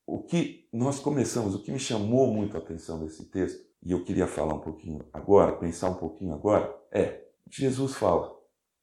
o 0.05 0.21
que 0.21 0.69
nós 0.71 0.99
começamos, 0.99 1.55
o 1.55 1.63
que 1.63 1.71
me 1.71 1.79
chamou 1.79 2.31
muito 2.31 2.55
a 2.55 2.59
atenção 2.59 2.99
nesse 2.99 3.25
texto, 3.31 3.65
e 3.81 3.91
eu 3.91 4.03
queria 4.03 4.27
falar 4.27 4.53
um 4.53 4.61
pouquinho 4.61 5.03
agora, 5.11 5.57
pensar 5.57 5.89
um 5.89 5.95
pouquinho 5.95 6.33
agora, 6.33 6.73
é: 6.91 7.25
Jesus 7.49 7.95
fala, 7.95 8.33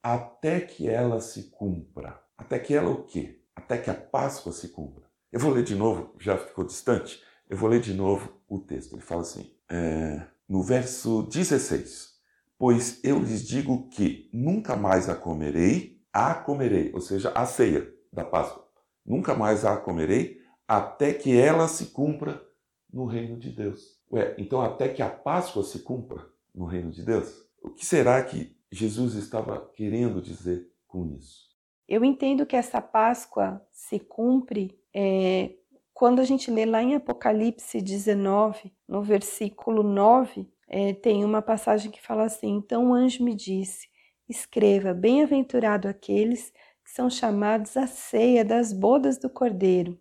até 0.02 0.60
que 0.60 0.88
ela 0.88 1.20
se 1.20 1.44
cumpra. 1.50 2.20
Até 2.36 2.58
que 2.58 2.74
ela 2.74 2.90
o 2.90 3.04
quê? 3.04 3.42
Até 3.54 3.78
que 3.78 3.90
a 3.90 3.94
Páscoa 3.94 4.52
se 4.52 4.68
cumpra. 4.68 5.09
Eu 5.32 5.38
vou 5.38 5.52
ler 5.52 5.62
de 5.62 5.76
novo, 5.76 6.14
já 6.18 6.36
ficou 6.36 6.64
distante. 6.64 7.22
Eu 7.48 7.56
vou 7.56 7.68
ler 7.68 7.80
de 7.80 7.94
novo 7.94 8.32
o 8.48 8.58
texto. 8.58 8.94
Ele 8.94 9.02
fala 9.02 9.22
assim, 9.22 9.54
é, 9.68 10.26
no 10.48 10.62
verso 10.62 11.22
16: 11.22 12.14
Pois 12.58 13.02
eu 13.04 13.18
lhes 13.20 13.46
digo 13.46 13.88
que 13.90 14.28
nunca 14.32 14.74
mais 14.74 15.08
a 15.08 15.14
comerei, 15.14 16.00
a 16.12 16.34
comerei, 16.34 16.92
ou 16.92 17.00
seja, 17.00 17.30
a 17.30 17.46
ceia 17.46 17.88
da 18.12 18.24
Páscoa. 18.24 18.66
Nunca 19.06 19.34
mais 19.34 19.64
a 19.64 19.76
comerei 19.76 20.40
até 20.66 21.14
que 21.14 21.36
ela 21.36 21.68
se 21.68 21.86
cumpra 21.86 22.44
no 22.92 23.06
reino 23.06 23.38
de 23.38 23.50
Deus. 23.50 24.00
Ué, 24.10 24.34
então 24.36 24.60
até 24.60 24.88
que 24.88 25.00
a 25.00 25.08
Páscoa 25.08 25.62
se 25.62 25.80
cumpra 25.80 26.26
no 26.52 26.66
reino 26.66 26.90
de 26.90 27.04
Deus? 27.04 27.32
O 27.62 27.70
que 27.70 27.86
será 27.86 28.22
que 28.24 28.56
Jesus 28.70 29.14
estava 29.14 29.70
querendo 29.74 30.20
dizer 30.20 30.68
com 30.88 31.06
isso? 31.06 31.48
Eu 31.88 32.04
entendo 32.04 32.46
que 32.46 32.56
essa 32.56 32.80
Páscoa 32.80 33.64
se 33.72 33.98
cumpre 34.00 34.79
é, 34.94 35.54
quando 35.92 36.20
a 36.20 36.24
gente 36.24 36.50
lê 36.50 36.64
lá 36.64 36.82
em 36.82 36.94
Apocalipse 36.94 37.80
19, 37.80 38.72
no 38.88 39.02
versículo 39.02 39.82
9, 39.82 40.48
é, 40.68 40.92
tem 40.94 41.24
uma 41.24 41.42
passagem 41.42 41.90
que 41.90 42.00
fala 42.00 42.24
assim: 42.24 42.56
Então 42.56 42.90
o 42.90 42.94
anjo 42.94 43.24
me 43.24 43.34
disse: 43.34 43.88
Escreva, 44.28 44.94
bem-aventurado 44.94 45.88
aqueles 45.88 46.52
que 46.84 46.90
são 46.90 47.10
chamados 47.10 47.76
à 47.76 47.86
ceia 47.86 48.44
das 48.44 48.72
bodas 48.72 49.18
do 49.18 49.28
cordeiro. 49.28 50.00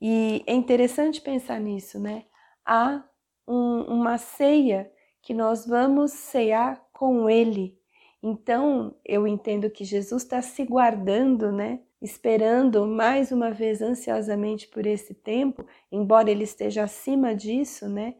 E 0.00 0.44
é 0.46 0.54
interessante 0.54 1.20
pensar 1.20 1.58
nisso, 1.58 1.98
né? 1.98 2.24
Há 2.64 3.02
um, 3.48 3.80
uma 3.82 4.18
ceia 4.18 4.90
que 5.22 5.32
nós 5.32 5.66
vamos 5.66 6.12
cear 6.12 6.82
com 6.92 7.28
Ele. 7.28 7.78
Então, 8.22 8.94
eu 9.04 9.26
entendo 9.26 9.70
que 9.70 9.84
Jesus 9.84 10.22
está 10.22 10.40
se 10.40 10.64
guardando, 10.64 11.50
né? 11.50 11.80
Esperando 12.04 12.86
mais 12.86 13.32
uma 13.32 13.50
vez 13.50 13.80
ansiosamente 13.80 14.68
por 14.68 14.84
esse 14.84 15.14
tempo, 15.14 15.64
embora 15.90 16.30
ele 16.30 16.44
esteja 16.44 16.82
acima 16.82 17.34
disso, 17.34 17.88
né? 17.88 18.16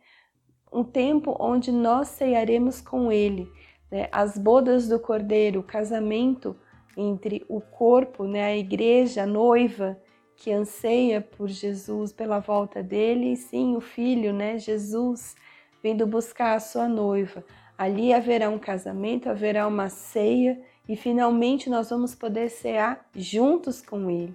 Um 0.72 0.82
tempo 0.82 1.36
onde 1.38 1.70
nós 1.70 2.08
cearemos 2.08 2.80
com 2.80 3.12
Ele. 3.12 3.46
Né? 3.90 4.08
As 4.10 4.38
bodas 4.38 4.88
do 4.88 4.98
Cordeiro, 4.98 5.60
o 5.60 5.62
casamento 5.62 6.56
entre 6.96 7.44
o 7.46 7.60
corpo, 7.60 8.24
né? 8.24 8.44
a 8.44 8.56
igreja, 8.56 9.24
a 9.24 9.26
noiva, 9.26 10.00
que 10.34 10.50
anseia 10.50 11.20
por 11.20 11.50
Jesus, 11.50 12.10
pela 12.10 12.38
volta 12.38 12.82
dele, 12.82 13.34
e 13.34 13.36
sim 13.36 13.76
o 13.76 13.82
filho, 13.82 14.32
né, 14.32 14.58
Jesus, 14.58 15.36
vindo 15.82 16.06
buscar 16.06 16.54
a 16.54 16.60
sua 16.60 16.88
noiva. 16.88 17.44
Ali 17.76 18.14
haverá 18.14 18.48
um 18.48 18.58
casamento, 18.58 19.28
haverá 19.28 19.66
uma 19.66 19.90
ceia 19.90 20.58
e 20.88 20.96
finalmente 20.96 21.70
nós 21.70 21.90
vamos 21.90 22.14
poder 22.14 22.50
cear 22.50 23.06
juntos 23.14 23.80
com 23.80 24.10
ele. 24.10 24.34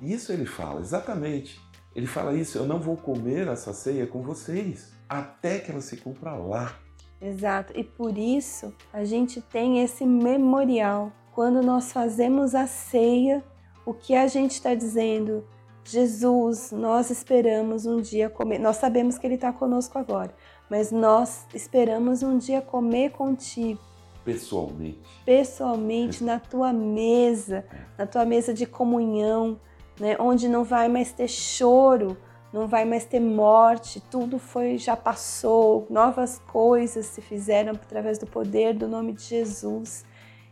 Isso 0.00 0.32
ele 0.32 0.46
fala, 0.46 0.80
exatamente. 0.80 1.60
Ele 1.94 2.06
fala 2.06 2.34
isso, 2.34 2.58
eu 2.58 2.66
não 2.66 2.80
vou 2.80 2.96
comer 2.96 3.46
essa 3.48 3.72
ceia 3.72 4.06
com 4.06 4.22
vocês 4.22 4.92
até 5.08 5.58
que 5.58 5.70
ela 5.70 5.80
se 5.80 5.98
cumpra 5.98 6.34
lá. 6.34 6.74
Exato, 7.20 7.72
e 7.76 7.84
por 7.84 8.16
isso 8.16 8.74
a 8.92 9.04
gente 9.04 9.40
tem 9.40 9.82
esse 9.82 10.04
memorial. 10.04 11.12
Quando 11.32 11.62
nós 11.62 11.92
fazemos 11.92 12.54
a 12.54 12.66
ceia, 12.66 13.44
o 13.86 13.94
que 13.94 14.14
a 14.14 14.26
gente 14.26 14.52
está 14.52 14.74
dizendo? 14.74 15.46
Jesus, 15.84 16.72
nós 16.72 17.10
esperamos 17.10 17.86
um 17.86 18.00
dia 18.00 18.30
comer. 18.30 18.58
Nós 18.58 18.76
sabemos 18.76 19.18
que 19.18 19.26
Ele 19.26 19.34
está 19.34 19.52
conosco 19.52 19.98
agora, 19.98 20.34
mas 20.70 20.90
nós 20.90 21.46
esperamos 21.54 22.22
um 22.22 22.38
dia 22.38 22.60
comer 22.60 23.10
contigo. 23.10 23.80
Pessoalmente. 24.24 25.00
Pessoalmente, 25.24 26.22
na 26.22 26.38
tua 26.38 26.72
mesa, 26.72 27.64
na 27.98 28.06
tua 28.06 28.24
mesa 28.24 28.54
de 28.54 28.66
comunhão, 28.66 29.58
né? 29.98 30.16
onde 30.18 30.48
não 30.48 30.64
vai 30.64 30.88
mais 30.88 31.12
ter 31.12 31.28
choro, 31.28 32.16
não 32.52 32.68
vai 32.68 32.84
mais 32.84 33.04
ter 33.04 33.20
morte, 33.20 34.00
tudo 34.10 34.38
foi 34.38 34.76
já 34.78 34.94
passou, 34.94 35.86
novas 35.88 36.38
coisas 36.38 37.06
se 37.06 37.20
fizeram 37.20 37.72
através 37.72 38.18
do 38.18 38.26
poder 38.26 38.74
do 38.74 38.86
nome 38.86 39.12
de 39.12 39.22
Jesus. 39.22 40.04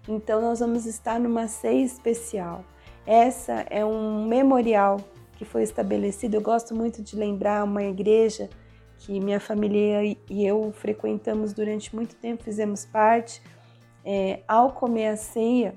Então 0.08 0.40
nós 0.40 0.60
vamos 0.60 0.86
estar 0.86 1.20
numa 1.20 1.46
ceia 1.46 1.84
especial. 1.84 2.64
Essa 3.06 3.66
é 3.70 3.84
um 3.84 4.26
memorial 4.26 5.00
que 5.36 5.44
foi 5.44 5.62
estabelecido. 5.62 6.36
Eu 6.36 6.40
gosto 6.40 6.74
muito 6.74 7.02
de 7.02 7.16
lembrar 7.16 7.64
uma 7.64 7.82
igreja 7.82 8.48
que 8.98 9.18
minha 9.18 9.40
família 9.40 10.16
e 10.28 10.46
eu 10.46 10.72
frequentamos 10.72 11.52
durante 11.52 11.94
muito 11.94 12.14
tempo, 12.16 12.42
fizemos 12.42 12.84
parte. 12.84 13.42
É, 14.04 14.40
ao 14.48 14.72
comer 14.72 15.08
a 15.08 15.16
ceia, 15.16 15.74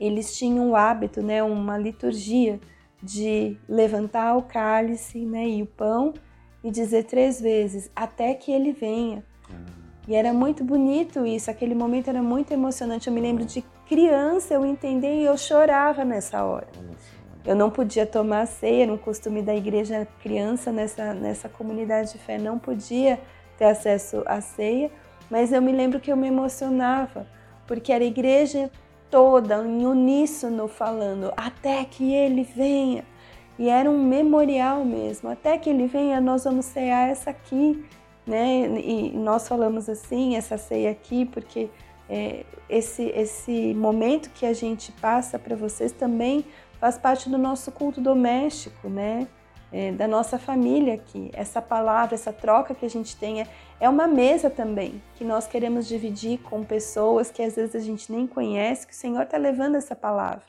eles 0.00 0.36
tinham 0.36 0.70
o 0.70 0.76
hábito, 0.76 1.22
né, 1.22 1.42
uma 1.42 1.76
liturgia 1.76 2.60
de 3.02 3.56
levantar 3.68 4.36
o 4.36 4.42
cálice 4.42 5.24
né, 5.24 5.46
e 5.46 5.62
o 5.62 5.66
pão 5.66 6.14
e 6.62 6.70
dizer 6.70 7.04
três 7.04 7.40
vezes 7.40 7.90
até 7.94 8.34
que 8.34 8.52
ele 8.52 8.72
venha. 8.72 9.24
Ah. 9.50 9.82
E 10.08 10.14
era 10.14 10.32
muito 10.32 10.64
bonito 10.64 11.24
isso, 11.24 11.50
aquele 11.50 11.74
momento 11.74 12.08
era 12.08 12.22
muito 12.22 12.52
emocionante. 12.52 13.06
Eu 13.06 13.14
me 13.14 13.20
lembro 13.20 13.44
de 13.44 13.62
criança 13.88 14.54
eu 14.54 14.64
entender 14.64 15.20
e 15.20 15.24
eu 15.24 15.36
chorava 15.36 16.04
nessa 16.04 16.44
hora. 16.44 16.68
Eu 17.44 17.54
não 17.54 17.70
podia 17.70 18.06
tomar 18.06 18.46
ceia, 18.46 18.86
no 18.86 18.98
costume 18.98 19.42
da 19.42 19.54
igreja 19.54 20.06
criança 20.20 20.70
nessa, 20.72 21.12
nessa 21.12 21.48
comunidade 21.48 22.12
de 22.12 22.18
fé 22.18 22.38
não 22.38 22.58
podia 22.58 23.20
ter 23.58 23.64
acesso 23.64 24.22
à 24.26 24.40
ceia, 24.40 24.90
mas 25.30 25.52
eu 25.52 25.60
me 25.60 25.72
lembro 25.72 26.00
que 26.00 26.10
eu 26.10 26.16
me 26.16 26.28
emocionava, 26.28 27.26
porque 27.66 27.92
era 27.92 28.04
a 28.04 28.06
igreja 28.06 28.70
toda 29.10 29.64
em 29.66 29.86
uníssono 29.86 30.68
falando 30.68 31.32
até 31.36 31.84
que 31.84 32.12
ele 32.12 32.42
venha. 32.42 33.04
E 33.58 33.68
era 33.68 33.90
um 33.90 34.02
memorial 34.02 34.84
mesmo, 34.84 35.28
até 35.28 35.58
que 35.58 35.68
ele 35.68 35.86
venha 35.86 36.20
nós 36.20 36.44
vamos 36.44 36.64
cear 36.64 37.10
essa 37.10 37.30
aqui 37.30 37.84
né? 38.26 38.80
E 38.80 39.10
nós 39.10 39.48
falamos 39.48 39.88
assim, 39.88 40.36
essa 40.36 40.56
ceia 40.56 40.90
aqui, 40.90 41.24
porque 41.24 41.68
é, 42.08 42.44
esse, 42.68 43.04
esse 43.14 43.74
momento 43.74 44.30
que 44.30 44.46
a 44.46 44.52
gente 44.52 44.92
passa 44.92 45.38
para 45.38 45.56
vocês 45.56 45.92
também 45.92 46.44
faz 46.78 46.98
parte 46.98 47.28
do 47.28 47.38
nosso 47.38 47.70
culto 47.72 48.00
doméstico, 48.00 48.88
né? 48.88 49.26
É, 49.72 49.90
da 49.90 50.06
nossa 50.06 50.38
família 50.38 50.94
aqui. 50.94 51.30
Essa 51.32 51.62
palavra, 51.62 52.14
essa 52.14 52.32
troca 52.32 52.74
que 52.74 52.84
a 52.84 52.90
gente 52.90 53.16
tem 53.16 53.40
é, 53.40 53.46
é 53.82 53.88
uma 53.88 54.06
mesa 54.06 54.48
também 54.48 55.02
que 55.16 55.24
nós 55.24 55.48
queremos 55.48 55.88
dividir 55.88 56.38
com 56.38 56.62
pessoas 56.62 57.32
que 57.32 57.42
às 57.42 57.56
vezes 57.56 57.74
a 57.74 57.80
gente 57.80 58.12
nem 58.12 58.28
conhece, 58.28 58.86
que 58.86 58.92
o 58.92 58.96
Senhor 58.96 59.22
está 59.24 59.36
levando 59.36 59.74
essa 59.74 59.96
palavra. 59.96 60.44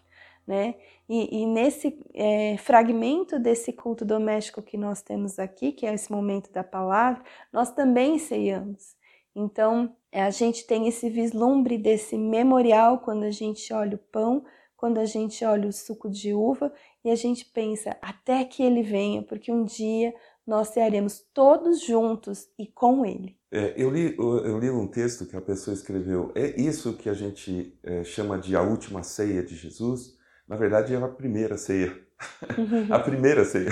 né? 0.46 0.76
E, 1.10 1.42
e 1.42 1.46
nesse 1.48 2.00
é, 2.14 2.58
fragmento 2.58 3.40
desse 3.40 3.74
culto 3.74 4.06
doméstico 4.06 4.62
que 4.62 4.78
nós 4.78 5.02
temos 5.02 5.40
aqui, 5.40 5.72
que 5.72 5.88
é 5.88 5.96
esse 5.96 6.12
momento 6.12 6.52
da 6.52 6.64
palavra, 6.64 7.24
nós 7.52 7.72
também 7.72 8.20
ceiamos. 8.20 8.96
Então, 9.36 9.96
a 10.12 10.30
gente 10.30 10.68
tem 10.68 10.88
esse 10.88 11.10
vislumbre 11.10 11.76
desse 11.76 12.16
memorial 12.16 13.00
quando 13.00 13.24
a 13.24 13.32
gente 13.32 13.74
olha 13.74 13.96
o 13.96 14.12
pão, 14.12 14.46
quando 14.78 15.00
a 15.00 15.06
gente 15.06 15.44
olha 15.44 15.68
o 15.68 15.74
suco 15.74 16.08
de 16.08 16.36
uva 16.36 16.72
e 17.04 17.10
a 17.10 17.16
gente 17.16 17.46
pensa 17.46 17.98
até 18.00 18.44
que 18.46 18.62
ele 18.62 18.84
venha, 18.84 19.24
porque 19.24 19.52
um 19.52 19.64
dia 19.64 20.14
nós 20.46 20.70
cearemos 20.70 21.24
todos 21.34 21.82
juntos 21.82 22.50
e 22.58 22.68
com 22.68 23.06
ele. 23.06 23.38
É, 23.52 23.74
eu, 23.78 23.90
li, 23.90 24.16
eu 24.18 24.60
li 24.60 24.70
um 24.70 24.88
texto 24.88 25.26
que 25.26 25.36
a 25.36 25.42
pessoa 25.42 25.74
escreveu. 25.74 26.32
É 26.36 26.60
isso 26.60 26.98
que 26.98 27.10
a 27.10 27.14
gente 27.14 27.78
é, 27.84 28.04
chama 28.04 28.38
de 28.38 28.56
a 28.56 28.62
última 28.62 29.04
ceia 29.04 29.44
de 29.44 29.56
Jesus. 29.56 30.18
Na 30.48 30.56
verdade, 30.56 30.94
é 30.94 30.98
a 30.98 31.08
primeira 31.08 31.58
ceia. 31.58 31.98
a 32.90 33.00
primeira 33.00 33.46
ceia. 33.46 33.70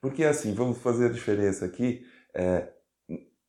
Porque 0.00 0.24
assim, 0.24 0.54
vamos 0.54 0.78
fazer 0.78 1.06
a 1.06 1.12
diferença 1.12 1.64
aqui. 1.64 2.04
É, 2.34 2.72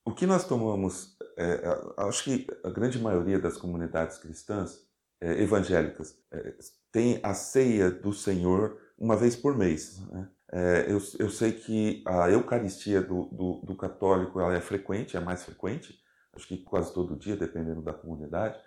o 0.05 0.13
que 0.13 0.25
nós 0.25 0.47
tomamos, 0.47 1.15
é, 1.37 1.61
acho 1.97 2.23
que 2.23 2.47
a 2.63 2.69
grande 2.69 2.99
maioria 2.99 3.39
das 3.39 3.57
comunidades 3.57 4.17
cristãs 4.17 4.85
é, 5.21 5.41
evangélicas 5.41 6.17
é, 6.31 6.55
tem 6.91 7.19
a 7.21 7.33
ceia 7.33 7.91
do 7.91 8.11
Senhor 8.11 8.77
uma 8.97 9.15
vez 9.15 9.35
por 9.35 9.57
mês. 9.57 9.99
Né? 10.09 10.27
É, 10.53 10.85
eu, 10.89 10.99
eu, 11.17 11.29
sei 11.29 11.53
que 11.53 12.03
a 12.05 12.29
Eucaristia 12.29 13.01
do, 13.01 13.25
do, 13.25 13.61
do, 13.63 13.75
católico 13.75 14.37
ela 14.37 14.53
é 14.53 14.59
frequente, 14.59 15.15
é 15.15 15.19
mais 15.19 15.43
frequente, 15.43 15.97
acho 16.35 16.45
que 16.45 16.57
quase 16.57 16.93
todo 16.93 17.17
dia, 17.17 17.37
dependendo 17.37 17.81
da 17.81 17.93
comunidade. 17.93 18.59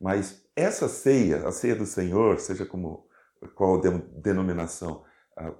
Mas 0.00 0.44
essa 0.54 0.88
ceia, 0.88 1.48
a 1.48 1.50
ceia 1.50 1.74
do 1.74 1.84
Senhor, 1.84 2.38
seja 2.38 2.64
como 2.64 3.08
qual 3.56 3.80
denominação 3.80 5.04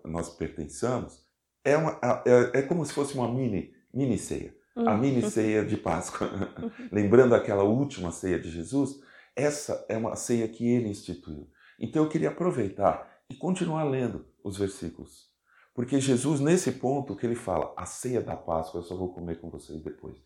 nós 0.05 0.31
pertençamos, 0.31 1.25
é, 1.65 1.77
uma, 1.77 1.99
é, 2.25 2.61
é 2.61 2.63
como 2.63 2.85
se 2.85 2.93
fosse 2.93 3.15
uma 3.15 3.33
mini, 3.33 3.75
mini 3.93 4.19
ceia. 4.19 4.55
A 4.77 4.97
mini 4.97 5.23
uhum. 5.23 5.31
ceia 5.31 5.65
de 5.65 5.77
Páscoa. 5.77 6.31
Lembrando 6.93 7.35
aquela 7.35 7.65
última 7.65 8.13
ceia 8.13 8.39
de 8.39 8.51
Jesus, 8.51 9.01
essa 9.35 9.85
é 9.89 9.97
uma 9.97 10.15
ceia 10.15 10.47
que 10.47 10.69
ele 10.69 10.89
instituiu. 10.89 11.49
Então 11.79 12.05
eu 12.05 12.09
queria 12.09 12.29
aproveitar 12.29 13.11
e 13.29 13.35
continuar 13.35 13.85
lendo 13.85 14.27
os 14.45 14.59
versículos 14.59 15.32
porque 15.75 15.99
Jesus, 15.99 16.41
nesse 16.41 16.73
ponto 16.73 17.17
que 17.17 17.25
ele 17.25 17.35
fala, 17.35 17.73
a 17.77 17.87
ceia 17.87 18.21
da 18.21 18.37
Páscoa 18.37 18.81
eu 18.81 18.85
só 18.85 18.95
vou 18.95 19.13
comer 19.13 19.41
com 19.41 19.49
vocês 19.49 19.81
depois. 19.83 20.17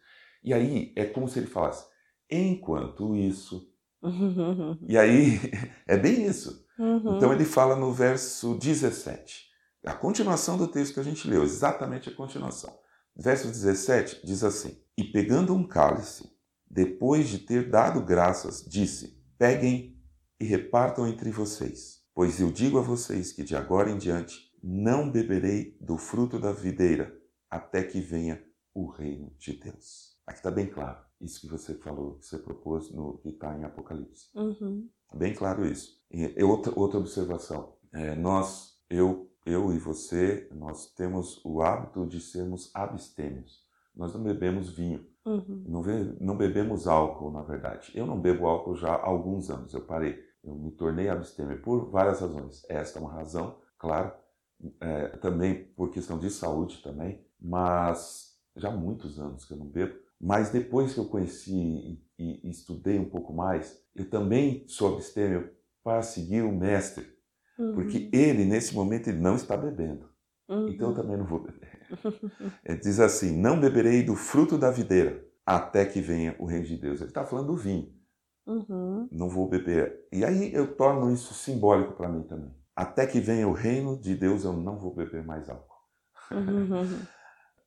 E 0.42 0.52
aí 0.52 0.92
é 0.96 1.04
como 1.04 1.28
se 1.28 1.38
ele 1.38 1.46
falasse, 1.46 1.86
enquanto 2.30 3.14
isso. 3.14 3.70
e 4.88 4.98
aí 4.98 5.40
é 5.86 5.96
bem 5.96 6.26
isso. 6.26 6.66
Uhum. 6.78 7.16
Então 7.16 7.32
ele 7.32 7.44
fala 7.44 7.76
no 7.76 7.92
verso 7.92 8.54
17, 8.56 9.46
a 9.84 9.94
continuação 9.94 10.58
do 10.58 10.68
texto 10.68 10.94
que 10.94 11.00
a 11.00 11.04
gente 11.04 11.28
leu, 11.28 11.42
exatamente 11.42 12.08
a 12.08 12.14
continuação. 12.14 12.76
Verso 13.16 13.46
17 13.46 14.26
diz 14.26 14.44
assim: 14.44 14.76
E 14.98 15.04
pegando 15.04 15.54
um 15.54 15.66
cálice, 15.66 16.30
depois 16.68 17.28
de 17.28 17.38
ter 17.38 17.70
dado 17.70 18.02
graças, 18.02 18.62
disse: 18.68 19.18
Peguem 19.38 19.96
e 20.38 20.44
repartam 20.44 21.06
entre 21.06 21.30
vocês, 21.30 22.02
pois 22.14 22.40
eu 22.40 22.50
digo 22.50 22.78
a 22.78 22.82
vocês 22.82 23.32
que 23.32 23.42
de 23.42 23.56
agora 23.56 23.90
em 23.90 23.96
diante 23.96 24.45
não 24.62 25.10
beberei 25.10 25.76
do 25.80 25.96
fruto 25.96 26.38
da 26.38 26.52
videira 26.52 27.16
até 27.50 27.82
que 27.82 28.00
venha 28.00 28.42
o 28.74 28.86
reino 28.86 29.32
de 29.38 29.54
Deus. 29.54 30.16
Aqui 30.26 30.38
está 30.38 30.50
bem 30.50 30.66
claro 30.66 31.06
isso 31.20 31.40
que 31.40 31.46
você 31.46 31.74
falou, 31.74 32.18
que 32.18 32.26
você 32.26 32.38
propôs 32.38 32.90
no 32.90 33.18
que 33.18 33.30
está 33.30 33.56
em 33.56 33.64
Apocalipse. 33.64 34.28
Uhum. 34.34 34.88
Bem 35.14 35.34
claro 35.34 35.64
isso. 35.64 35.98
E 36.10 36.42
outra, 36.42 36.72
outra 36.78 36.98
observação. 36.98 37.74
É, 37.92 38.14
nós, 38.14 38.78
eu, 38.90 39.30
eu 39.46 39.72
e 39.72 39.78
você, 39.78 40.48
nós 40.52 40.92
temos 40.94 41.42
o 41.44 41.62
hábito 41.62 42.06
de 42.06 42.20
sermos 42.20 42.70
abstêmios. 42.74 43.64
Nós 43.94 44.12
não 44.12 44.22
bebemos 44.22 44.68
vinho. 44.68 45.06
Uhum. 45.24 45.64
Não, 45.66 45.82
não 46.20 46.36
bebemos 46.36 46.86
álcool, 46.86 47.30
na 47.30 47.42
verdade. 47.42 47.92
Eu 47.94 48.06
não 48.06 48.20
bebo 48.20 48.46
álcool 48.46 48.76
já 48.76 48.94
há 48.94 49.06
alguns 49.06 49.48
anos. 49.48 49.72
Eu 49.72 49.86
parei. 49.86 50.22
Eu 50.44 50.54
me 50.54 50.70
tornei 50.70 51.08
abstêmio 51.08 51.60
por 51.62 51.90
várias 51.90 52.20
razões. 52.20 52.62
Esta 52.68 52.98
é 52.98 53.02
uma 53.02 53.12
razão, 53.12 53.58
claro 53.78 54.12
é, 54.80 55.08
também 55.18 55.64
por 55.76 55.90
questão 55.90 56.18
de 56.18 56.30
saúde 56.30 56.82
também, 56.82 57.24
mas 57.40 58.36
já 58.56 58.68
há 58.68 58.76
muitos 58.76 59.18
anos 59.18 59.44
que 59.44 59.52
eu 59.52 59.56
não 59.56 59.66
bebo. 59.66 59.94
Mas 60.20 60.50
depois 60.50 60.94
que 60.94 61.00
eu 61.00 61.06
conheci 61.06 62.00
e, 62.18 62.46
e, 62.46 62.50
estudei 62.50 62.98
um 62.98 63.08
pouco 63.08 63.32
mais, 63.32 63.82
eu 63.94 64.08
também 64.08 64.64
sou 64.66 64.94
abstêmio 64.94 65.50
para 65.84 66.02
seguir 66.02 66.42
o 66.42 66.52
mestre, 66.52 67.06
uhum. 67.58 67.74
porque 67.74 68.08
ele 68.12 68.44
nesse 68.44 68.74
momento 68.74 69.08
ele 69.08 69.18
não 69.18 69.36
está 69.36 69.56
bebendo. 69.56 70.08
Uhum. 70.48 70.68
Então 70.68 70.90
eu 70.90 70.94
também 70.94 71.16
não 71.16 71.26
vou 71.26 71.40
beber. 71.40 71.76
Ele 72.64 72.78
diz 72.78 73.00
assim: 73.00 73.36
Não 73.36 73.58
beberei 73.58 74.04
do 74.04 74.14
fruto 74.14 74.56
da 74.56 74.70
videira 74.70 75.26
até 75.44 75.84
que 75.84 76.00
venha 76.00 76.36
o 76.38 76.46
reino 76.46 76.64
de 76.64 76.76
Deus. 76.76 77.00
Ele 77.00 77.10
está 77.10 77.24
falando 77.24 77.48
do 77.48 77.56
vinho. 77.56 77.92
Uhum. 78.46 79.08
Não 79.10 79.28
vou 79.28 79.48
beber. 79.48 80.06
E 80.12 80.24
aí 80.24 80.54
eu 80.54 80.76
torno 80.76 81.12
isso 81.12 81.34
simbólico 81.34 81.94
para 81.94 82.08
mim 82.08 82.22
também. 82.22 82.54
Até 82.76 83.06
que 83.06 83.18
venha 83.18 83.48
o 83.48 83.54
reino 83.54 83.98
de 83.98 84.14
Deus, 84.14 84.44
eu 84.44 84.52
não 84.52 84.78
vou 84.78 84.94
beber 84.94 85.24
mais 85.24 85.48
álcool. 85.48 85.80
Uhum. 86.30 86.86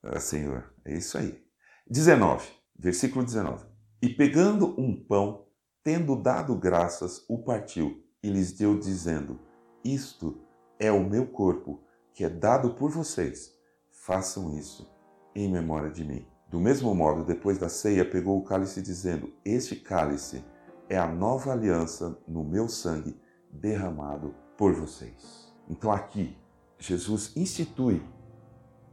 Ah, 0.02 0.17
Senhor, 0.17 0.74
é 0.86 0.93
isso 0.93 1.17
aí. 1.17 1.43
19, 1.86 2.48
versículo 2.74 3.26
19. 3.26 3.65
E 4.02 4.08
pegando 4.08 4.74
um 4.80 4.95
pão, 4.95 5.48
tendo 5.84 6.15
dado 6.15 6.56
graças, 6.56 7.26
o 7.28 7.43
partiu 7.43 8.02
e 8.24 8.30
lhes 8.30 8.54
deu, 8.54 8.80
dizendo: 8.80 9.38
Isto 9.84 10.39
é 10.80 10.89
o 10.89 11.04
meu 11.04 11.28
corpo, 11.28 11.84
que 12.13 12.24
é 12.24 12.30
dado 12.30 12.76
por 12.76 12.89
vocês. 12.89 13.54
Façam 13.91 14.58
isso 14.58 14.89
em 15.36 15.52
memória 15.52 15.91
de 15.91 16.06
mim. 16.06 16.26
Do 16.50 16.62
mesmo 16.62 16.95
modo, 16.95 17.26
depois 17.26 17.58
da 17.58 17.67
ceia, 17.67 18.10
pegou 18.10 18.39
o 18.39 18.45
cálice, 18.45 18.82
dizendo: 18.82 19.34
Este 19.43 19.76
cálice 19.76 20.45
é 20.88 20.98
a 20.98 21.12
nova 21.12 21.52
aliança 21.52 22.17
no 22.26 22.45
meu 22.45 22.69
sangue 22.69 23.19
derramado 23.52 24.34
por 24.60 24.74
vocês. 24.74 25.50
Então 25.69 25.89
aqui, 25.89 26.38
Jesus 26.78 27.32
institui 27.38 28.04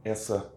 essa 0.01 0.49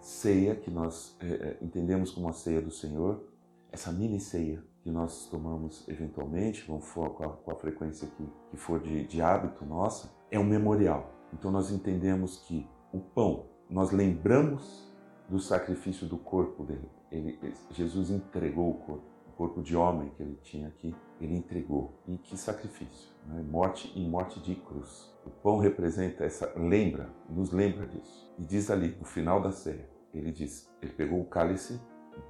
ceia 0.00 0.56
que 0.56 0.70
nós 0.70 1.14
é, 1.20 1.58
entendemos 1.60 2.10
como 2.10 2.26
a 2.30 2.32
ceia 2.32 2.62
do 2.62 2.70
Senhor, 2.70 3.22
essa 3.70 3.92
mini 3.92 4.18
ceia 4.18 4.64
que 4.82 4.90
nós 4.90 5.26
tomamos 5.26 5.86
eventualmente, 5.86 6.64
com 6.64 6.76
a, 6.76 7.28
com 7.28 7.50
a 7.50 7.54
frequência 7.56 8.08
que, 8.08 8.26
que 8.50 8.56
for 8.56 8.80
de, 8.80 9.06
de 9.06 9.20
hábito 9.20 9.66
nossa, 9.66 10.10
é 10.30 10.38
um 10.38 10.44
memorial. 10.44 11.12
Então 11.34 11.50
nós 11.50 11.70
entendemos 11.70 12.38
que 12.38 12.66
o 12.90 13.00
pão, 13.00 13.50
nós 13.68 13.90
lembramos 13.90 14.90
do 15.28 15.38
sacrifício 15.38 16.06
do 16.06 16.16
corpo 16.16 16.64
dele. 16.64 16.88
Ele, 17.12 17.38
Jesus 17.72 18.10
entregou 18.10 18.70
o 18.70 18.74
corpo 18.74 19.15
corpo 19.36 19.62
de 19.62 19.76
homem 19.76 20.10
que 20.16 20.22
ele 20.22 20.38
tinha 20.42 20.68
aqui, 20.68 20.94
ele 21.20 21.36
entregou. 21.36 22.02
E 22.06 22.16
que 22.18 22.36
sacrifício, 22.36 23.14
né? 23.26 23.44
morte 23.48 23.92
e 23.94 24.08
morte 24.08 24.40
de 24.40 24.54
cruz. 24.54 25.14
O 25.24 25.30
pão 25.30 25.58
representa 25.58 26.24
essa, 26.24 26.52
lembra, 26.56 27.08
nos 27.28 27.52
lembra 27.52 27.86
disso. 27.86 28.32
E 28.38 28.44
diz 28.44 28.70
ali, 28.70 28.96
no 28.98 29.04
final 29.04 29.40
da 29.40 29.52
ceia, 29.52 29.88
ele 30.12 30.32
diz, 30.32 30.68
ele 30.80 30.92
pegou 30.92 31.20
o 31.20 31.26
cálice 31.26 31.80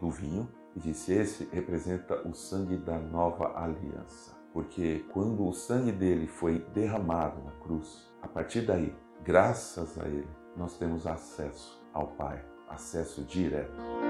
do 0.01 0.11
vinho 0.11 0.49
e 0.75 0.81
disse, 0.81 1.13
esse 1.13 1.49
representa 1.53 2.27
o 2.29 2.35
sangue 2.35 2.77
da 2.77 2.99
nova 2.99 3.59
aliança. 3.59 4.37
Porque 4.53 5.05
quando 5.13 5.47
o 5.47 5.53
sangue 5.53 5.93
dele 5.93 6.27
foi 6.27 6.61
derramado 6.73 7.43
na 7.45 7.53
cruz, 7.63 8.11
a 8.23 8.29
partir 8.29 8.63
daí, 8.63 8.95
graças 9.23 9.99
a 9.99 10.09
ele, 10.09 10.29
nós 10.57 10.79
temos 10.79 11.07
acesso 11.07 11.83
ao 11.93 12.09
Pai, 12.09 12.43
acesso 12.69 13.23
direto. 13.25 14.06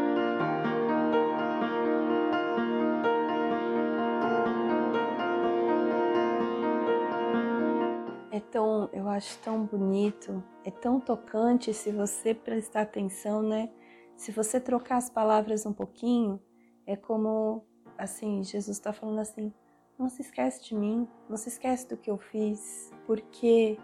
Acho 9.16 9.38
tão 9.38 9.64
bonito, 9.64 10.42
é 10.64 10.70
tão 10.70 11.00
tocante 11.00 11.72
se 11.72 11.90
você 11.90 12.34
prestar 12.34 12.82
atenção, 12.82 13.42
né? 13.42 13.70
Se 14.14 14.30
você 14.30 14.60
trocar 14.60 14.98
as 14.98 15.10
palavras 15.10 15.64
um 15.66 15.72
pouquinho, 15.72 16.40
é 16.86 16.96
como 16.96 17.64
assim, 17.96 18.42
Jesus 18.44 18.76
está 18.76 18.92
falando 18.92 19.18
assim: 19.18 19.52
não 19.98 20.08
se 20.08 20.22
esquece 20.22 20.62
de 20.64 20.74
mim, 20.74 21.08
não 21.28 21.36
se 21.36 21.48
esquece 21.48 21.88
do 21.88 21.96
que 21.96 22.10
eu 22.10 22.18
fiz, 22.18 22.92
porque 23.06 23.78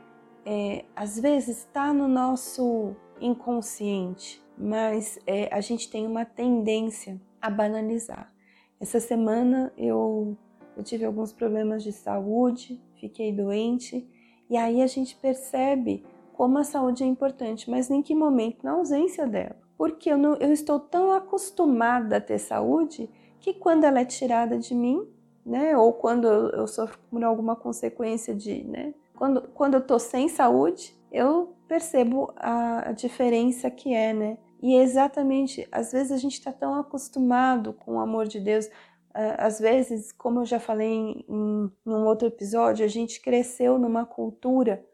é, 0.45 0.85
às 0.95 1.19
vezes 1.19 1.59
está 1.59 1.93
no 1.93 2.07
nosso 2.07 2.95
inconsciente, 3.21 4.43
mas 4.57 5.19
é, 5.27 5.53
a 5.55 5.61
gente 5.61 5.91
tem 5.91 6.07
uma 6.07 6.25
tendência 6.25 7.21
a 7.41 7.49
banalizar. 7.49 8.33
Essa 8.79 9.01
semana 9.01 9.73
eu, 9.77 10.37
eu 10.77 10.83
tive 10.83 11.05
alguns 11.05 11.33
problemas 11.33 11.83
de 11.83 11.93
saúde, 11.93 12.83
fiquei 12.97 13.33
doente 13.33 14.09
e 14.53 14.57
aí 14.59 14.83
a 14.83 14.87
gente 14.87 15.17
percebe 15.17 16.05
como 16.35 16.59
a 16.59 16.65
saúde 16.65 17.03
é 17.03 17.07
importante, 17.07 17.71
mas 17.71 17.91
em 17.91 18.03
que 18.03 18.15
momento? 18.15 18.63
Na 18.63 18.73
ausência 18.73 19.27
dela. 19.27 19.57
Porque 19.79 20.11
eu, 20.13 20.19
não, 20.19 20.35
eu 20.35 20.53
estou 20.53 20.79
tão 20.79 21.11
acostumada 21.11 22.19
a 22.19 22.21
ter 22.21 22.39
saúde 22.39 23.09
que 23.41 23.55
quando 23.55 23.85
ela 23.85 24.01
é 24.01 24.05
tirada 24.05 24.59
de 24.59 24.75
mim, 24.75 25.09
né, 25.43 25.75
ou 25.75 25.95
quando 25.95 26.29
eu, 26.29 26.51
eu 26.51 26.67
sofro 26.67 26.99
por 27.11 27.25
alguma 27.25 27.57
consequência 27.57 28.35
de, 28.35 28.63
né, 28.65 28.93
Quando, 29.15 29.41
quando 29.55 29.73
eu 29.73 29.81
estou 29.81 29.99
sem 29.99 30.29
saúde, 30.29 30.95
eu 31.11 31.55
percebo 31.67 32.31
a, 32.37 32.91
a 32.91 32.93
diferença 32.93 33.71
que 33.71 33.95
é, 33.95 34.13
né? 34.13 34.37
E 34.61 34.77
é 34.77 34.83
exatamente, 34.83 35.67
às 35.73 35.93
vezes 35.93 36.13
a 36.13 36.19
gente 36.19 36.35
está 36.35 36.53
tão 36.53 36.75
acostumado 36.75 37.73
com 37.73 37.95
o 37.95 38.01
amor 38.01 38.29
de 38.29 38.39
Deus, 38.39 38.69
às 39.15 39.61
vezes, 39.61 40.13
como 40.13 40.41
eu 40.41 40.47
já 40.47 40.59
falei 40.59 40.89
em, 40.89 41.25
em 41.29 41.71
um 41.87 42.05
outro 42.05 42.29
episódio, 42.29 42.85
a 42.85 42.89
gente 42.89 43.21
cresceu 43.21 43.79
numa 43.79 44.07
cultura 44.07 44.85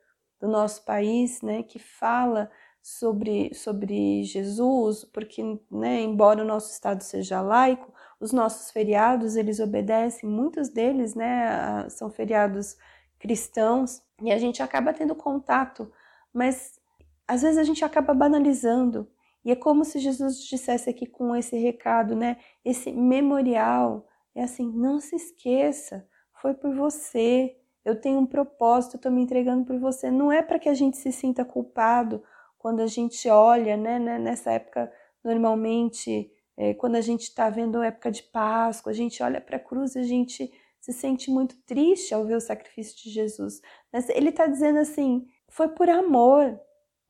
do 0.41 0.49
nosso 0.49 0.85
país, 0.85 1.43
né, 1.43 1.63
que 1.63 1.79
fala 1.79 2.51
sobre, 2.83 3.53
sobre 3.55 4.23
Jesus, 4.23 5.05
porque, 5.05 5.43
né, 5.71 6.01
embora 6.01 6.43
o 6.43 6.47
nosso 6.47 6.73
estado 6.73 7.03
seja 7.03 7.41
laico, 7.41 7.93
os 8.21 8.33
nossos 8.33 8.71
feriados, 8.71 9.37
eles 9.37 9.61
obedecem, 9.61 10.29
muitos 10.29 10.69
deles, 10.69 11.15
né, 11.15 11.89
são 11.91 12.11
feriados 12.11 12.77
cristãos, 13.19 14.03
e 14.23 14.33
a 14.33 14.39
gente 14.39 14.63
acaba 14.63 14.93
tendo 14.93 15.15
contato, 15.15 15.91
mas 16.33 16.81
às 17.27 17.43
vezes 17.43 17.59
a 17.59 17.65
gente 17.65 17.85
acaba 17.85 18.15
banalizando, 18.15 19.09
e 19.45 19.51
é 19.51 19.57
como 19.57 19.85
se 19.85 19.99
Jesus 19.99 20.43
dissesse 20.45 20.91
aqui 20.91 21.07
com 21.07 21.35
esse 21.35 21.57
recado, 21.57 22.17
né, 22.17 22.39
esse 22.65 22.91
memorial, 22.93 24.08
é 24.39 24.45
assim, 24.45 24.71
não 24.71 25.01
se 25.01 25.17
esqueça, 25.17 26.07
foi 26.41 26.55
por 26.55 26.75
você, 26.75 27.57
eu 27.85 28.01
tenho 28.01 28.19
um 28.19 28.27
propósito, 28.27 28.97
estou 28.97 29.11
me 29.11 29.23
entregando 29.23 29.65
por 29.65 29.79
você. 29.79 30.11
Não 30.11 30.31
é 30.31 30.43
para 30.43 30.59
que 30.59 30.69
a 30.69 30.75
gente 30.75 30.97
se 30.97 31.11
sinta 31.11 31.45
culpado 31.45 32.23
quando 32.57 32.81
a 32.81 32.87
gente 32.87 33.29
olha, 33.29 33.77
né, 33.77 33.99
né 33.99 34.19
nessa 34.19 34.53
época, 34.53 34.93
normalmente, 35.25 36.31
é, 36.57 36.75
quando 36.75 36.97
a 36.97 37.01
gente 37.01 37.23
está 37.23 37.51
vendo 37.51 37.81
a 37.81 37.87
época 37.87 38.11
de 38.11 38.23
Páscoa, 38.23 38.93
a 38.93 38.95
gente 38.95 39.23
olha 39.23 39.41
para 39.41 39.57
a 39.57 39.61
cruz 39.61 39.95
e 39.95 40.01
a 40.01 40.03
gente 40.03 40.53
se 40.81 40.93
sente 40.93 41.31
muito 41.31 41.57
triste 41.65 42.15
ao 42.15 42.25
ver 42.25 42.37
o 42.37 42.41
sacrifício 42.41 42.97
de 43.03 43.11
Jesus. 43.11 43.61
Mas 43.93 44.09
ele 44.09 44.29
está 44.29 44.47
dizendo 44.47 44.79
assim, 44.79 45.27
foi 45.49 45.69
por 45.69 45.89
amor, 45.89 46.61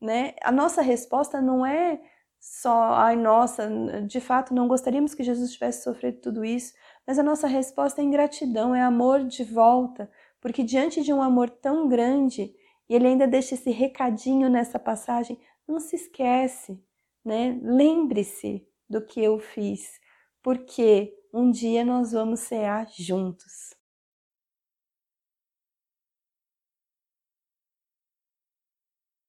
né? 0.01 0.33
A 0.41 0.51
nossa 0.51 0.81
resposta 0.81 1.41
não 1.41 1.65
é 1.65 2.01
só, 2.39 2.93
ai 2.93 3.15
nossa, 3.15 3.69
de 4.07 4.21
fato 4.21 4.53
não 4.53 4.67
gostaríamos 4.67 5.13
que 5.13 5.23
Jesus 5.23 5.51
tivesse 5.51 5.83
sofrido 5.83 6.21
tudo 6.21 6.45
isso, 6.45 6.73
mas 7.05 7.19
a 7.19 7.23
nossa 7.23 7.47
resposta 7.47 8.01
é 8.01 8.03
ingratidão, 8.03 8.73
é 8.73 8.81
amor 8.81 9.25
de 9.25 9.43
volta, 9.43 10.09
porque 10.39 10.63
diante 10.63 11.01
de 11.01 11.11
um 11.13 11.21
amor 11.21 11.49
tão 11.49 11.87
grande, 11.87 12.55
e 12.87 12.95
ele 12.95 13.07
ainda 13.07 13.27
deixa 13.27 13.55
esse 13.55 13.71
recadinho 13.71 14.49
nessa 14.49 14.79
passagem, 14.79 15.39
não 15.67 15.79
se 15.79 15.95
esquece, 15.95 16.81
né? 17.23 17.59
Lembre-se 17.61 18.67
do 18.89 19.05
que 19.05 19.21
eu 19.21 19.37
fiz, 19.39 19.99
porque 20.41 21.13
um 21.33 21.51
dia 21.51 21.85
nós 21.85 22.11
vamos 22.13 22.39
cear 22.39 22.87
juntos. 22.89 23.75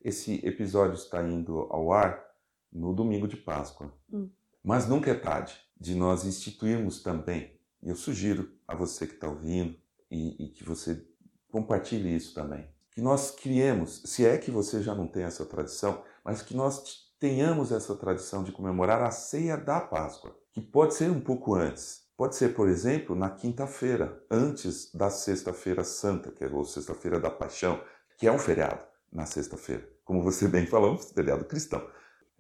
Esse 0.01 0.40
episódio 0.46 0.94
está 0.94 1.23
indo 1.23 1.61
ao 1.70 1.92
ar 1.92 2.30
no 2.72 2.94
domingo 2.94 3.26
de 3.26 3.37
Páscoa. 3.37 3.92
Hum. 4.12 4.28
Mas 4.62 4.87
nunca 4.87 5.11
é 5.11 5.14
tarde 5.14 5.54
de 5.78 5.94
nós 5.94 6.24
instituirmos 6.24 7.02
também, 7.02 7.59
e 7.83 7.88
eu 7.88 7.96
sugiro 7.96 8.52
a 8.68 8.74
você 8.74 9.06
que 9.06 9.14
está 9.14 9.28
ouvindo 9.28 9.76
e, 10.11 10.44
e 10.44 10.48
que 10.48 10.62
você 10.62 11.06
compartilhe 11.50 12.14
isso 12.14 12.35
também, 12.35 12.68
que 12.90 13.00
nós 13.00 13.30
criemos, 13.30 14.02
se 14.04 14.26
é 14.26 14.37
que 14.37 14.50
você 14.50 14.83
já 14.83 14.94
não 14.94 15.06
tem 15.06 15.22
essa 15.22 15.46
tradição, 15.46 16.02
mas 16.24 16.42
que 16.42 16.54
nós 16.54 17.11
tenhamos 17.18 17.72
essa 17.72 17.94
tradição 17.94 18.42
de 18.42 18.52
comemorar 18.52 19.02
a 19.02 19.11
ceia 19.11 19.56
da 19.56 19.80
Páscoa, 19.80 20.37
que 20.52 20.61
pode 20.61 20.94
ser 20.94 21.11
um 21.11 21.20
pouco 21.20 21.54
antes. 21.54 22.09
Pode 22.16 22.37
ser, 22.37 22.54
por 22.54 22.68
exemplo, 22.68 23.16
na 23.16 23.30
quinta-feira, 23.30 24.22
antes 24.30 24.92
da 24.94 25.09
Sexta-feira 25.09 25.83
Santa, 25.83 26.30
que 26.30 26.44
é 26.44 26.48
ou 26.48 26.64
Sexta-feira 26.64 27.18
da 27.18 27.30
Paixão, 27.30 27.83
que 28.18 28.26
é 28.26 28.33
um 28.33 28.38
feriado 28.38 28.85
na 29.11 29.24
sexta-feira, 29.24 29.88
como 30.04 30.22
você 30.22 30.46
bem 30.46 30.66
falou, 30.66 30.94
um 30.94 30.98
feriado 30.98 31.44
cristão. 31.44 31.83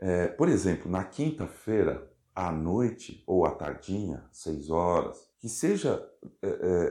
É, 0.00 0.28
por 0.28 0.48
exemplo, 0.48 0.90
na 0.90 1.04
quinta-feira, 1.04 2.10
à 2.34 2.50
noite 2.50 3.22
ou 3.26 3.44
à 3.44 3.50
tardinha, 3.50 4.24
seis 4.32 4.70
horas, 4.70 5.28
que 5.38 5.48
seja 5.48 6.02
é, 6.42 6.48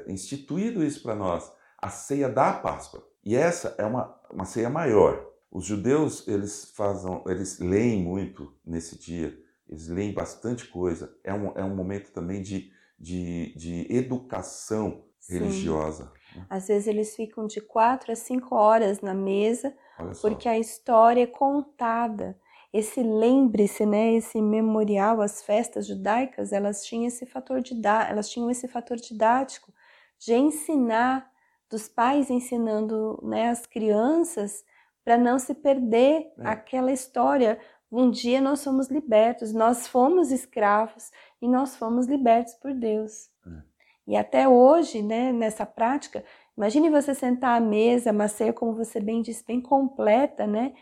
é, 0.08 0.12
instituído 0.12 0.84
isso 0.84 1.02
para 1.02 1.16
nós, 1.16 1.52
a 1.82 1.90
ceia 1.90 2.30
da 2.30 2.54
Páscoa. 2.54 3.04
E 3.24 3.36
essa 3.36 3.74
é 3.80 3.86
uma, 3.86 4.16
uma 4.32 4.46
ceia 4.46 4.70
maior. 4.70 5.28
Os 5.52 5.66
judeus, 5.66 6.28
eles 6.28 6.72
fazem, 6.76 7.24
eles 7.26 7.58
leem 7.60 8.04
muito 8.04 8.54
nesse 8.64 9.00
dia, 9.00 9.36
eles 9.68 9.88
leem 9.88 10.14
bastante 10.14 10.68
coisa. 10.68 11.12
É 11.24 11.34
um, 11.34 11.52
é 11.58 11.64
um 11.64 11.76
momento 11.76 12.12
também 12.12 12.44
de, 12.44 12.72
de, 13.00 13.56
de 13.56 13.88
educação 13.90 15.04
Sim. 15.20 15.40
religiosa. 15.40 16.12
Né? 16.36 16.46
Às 16.48 16.68
vezes 16.68 16.88
eles 16.88 17.16
ficam 17.16 17.48
de 17.48 17.60
quatro 17.60 18.12
a 18.12 18.16
cinco 18.16 18.56
horas 18.56 19.02
na 19.02 19.16
mesa, 19.16 19.74
porque 20.22 20.48
a 20.48 20.60
história 20.60 21.24
é 21.24 21.28
contada 21.28 22.38
esse 22.72 23.02
lembre-se, 23.02 23.86
né, 23.86 24.14
esse 24.14 24.42
memorial, 24.42 25.22
as 25.22 25.42
festas 25.42 25.88
judaicas, 25.88 26.54
elas 26.54 26.86
tinham 26.86 27.08
esse 27.08 27.26
fator 27.26 27.62
elas 28.08 28.30
tinham 28.30 28.50
esse 28.50 28.68
fator 28.68 28.98
didático 28.98 29.74
de 30.20 30.36
ensinar 30.36 31.30
dos 31.70 31.88
pais 31.88 32.30
ensinando, 32.30 33.20
né, 33.24 33.50
as 33.50 33.66
crianças 33.66 34.64
para 35.04 35.18
não 35.18 35.40
se 35.40 35.56
perder 35.56 36.32
é. 36.38 36.48
aquela 36.48 36.92
história. 36.92 37.60
Um 37.92 38.12
dia 38.12 38.40
nós 38.40 38.60
somos 38.60 38.90
libertos, 38.90 39.54
nós 39.54 39.88
fomos 39.88 40.32
escravos 40.32 41.12
e 41.42 41.48
nós 41.48 41.76
fomos 41.76 42.06
libertos 42.06 42.54
por 42.56 42.74
Deus. 42.74 43.30
É. 43.48 43.70
E 44.08 44.18
até 44.18 44.48
hoje, 44.48 45.02
né, 45.02 45.32
nessa 45.32 45.66
prática, 45.66 46.24
imagine 46.58 46.90
você 46.90 47.16
sentar 47.16 47.58
à 47.58 47.60
mesa, 47.60 48.12
uma 48.12 48.28
ceia, 48.28 48.54
como 48.54 48.74
você 48.74 49.00
bem 49.00 49.22
disse, 49.22 49.44
bem 49.46 49.62
completa, 49.62 50.46
né? 50.46 50.74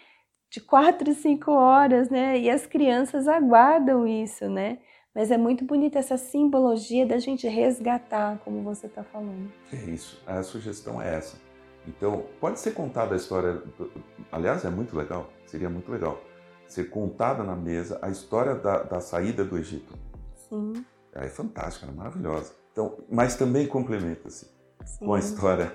De 0.50 0.62
quatro, 0.62 1.14
cinco 1.14 1.52
horas, 1.52 2.10
né? 2.10 2.40
E 2.40 2.50
as 2.50 2.66
crianças 2.66 3.28
aguardam 3.28 4.08
isso, 4.08 4.50
né? 4.50 4.80
Mas 5.14 5.32
é 5.32 5.38
muito 5.38 5.66
bonita 5.66 5.98
essa 5.98 6.18
simbologia 6.18 7.06
da 7.06 7.18
gente 7.18 7.48
resgatar, 7.48 8.40
como 8.46 8.62
você 8.64 8.86
está 8.86 9.04
falando. 9.04 9.52
É 9.74 9.78
isso. 9.90 10.22
A 10.28 10.44
sugestão 10.44 11.02
é 11.02 11.16
essa. 11.16 11.38
Então, 11.88 12.26
pode 12.40 12.60
ser 12.60 12.72
contada 12.72 13.16
a 13.16 13.18
história. 13.18 13.62
Aliás, 14.32 14.64
é 14.64 14.70
muito 14.70 14.96
legal. 14.96 15.30
Seria 15.46 15.70
muito 15.70 15.92
legal 15.92 16.20
ser 16.68 16.90
contada 16.90 17.44
na 17.44 17.56
mesa 17.56 17.98
a 18.02 18.10
história 18.10 18.56
da, 18.56 18.84
da 18.84 19.00
saída 19.00 19.44
do 19.44 19.58
Egito. 19.58 19.98
Sim. 20.36 20.86
É 21.14 21.28
fantástica, 21.28 21.88
é 21.88 21.92
maravilhosa. 21.92 22.54
Então, 22.72 22.98
mas 23.10 23.36
também 23.36 23.66
complementa-se 23.66 24.52
com 25.00 25.14
a 25.14 25.20
história, 25.20 25.74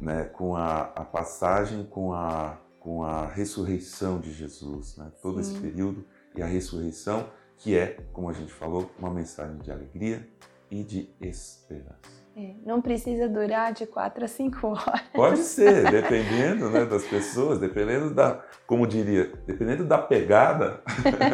né, 0.00 0.24
com 0.24 0.54
a, 0.54 0.82
a 0.94 1.04
passagem, 1.04 1.84
com 1.84 2.12
a 2.12 2.58
com 2.82 3.04
a 3.04 3.26
ressurreição 3.26 4.18
de 4.18 4.32
Jesus, 4.32 4.96
né? 4.96 5.12
todo 5.22 5.40
Sim. 5.42 5.52
esse 5.52 5.60
período 5.60 6.04
e 6.34 6.42
a 6.42 6.46
ressurreição, 6.46 7.28
que 7.56 7.78
é, 7.78 7.96
como 8.12 8.28
a 8.28 8.32
gente 8.32 8.52
falou, 8.52 8.90
uma 8.98 9.08
mensagem 9.08 9.56
de 9.58 9.70
alegria 9.70 10.28
e 10.68 10.82
de 10.82 11.08
esperança. 11.20 12.22
É, 12.36 12.54
não 12.66 12.82
precisa 12.82 13.28
durar 13.28 13.72
de 13.72 13.86
quatro 13.86 14.24
a 14.24 14.28
cinco 14.28 14.66
horas. 14.66 15.02
Pode 15.14 15.38
ser, 15.40 15.88
dependendo 15.92 16.70
né, 16.70 16.84
das 16.84 17.04
pessoas, 17.04 17.60
dependendo 17.60 18.12
da, 18.12 18.44
como 18.66 18.84
diria, 18.84 19.32
dependendo 19.46 19.84
da 19.84 19.98
pegada, 19.98 20.82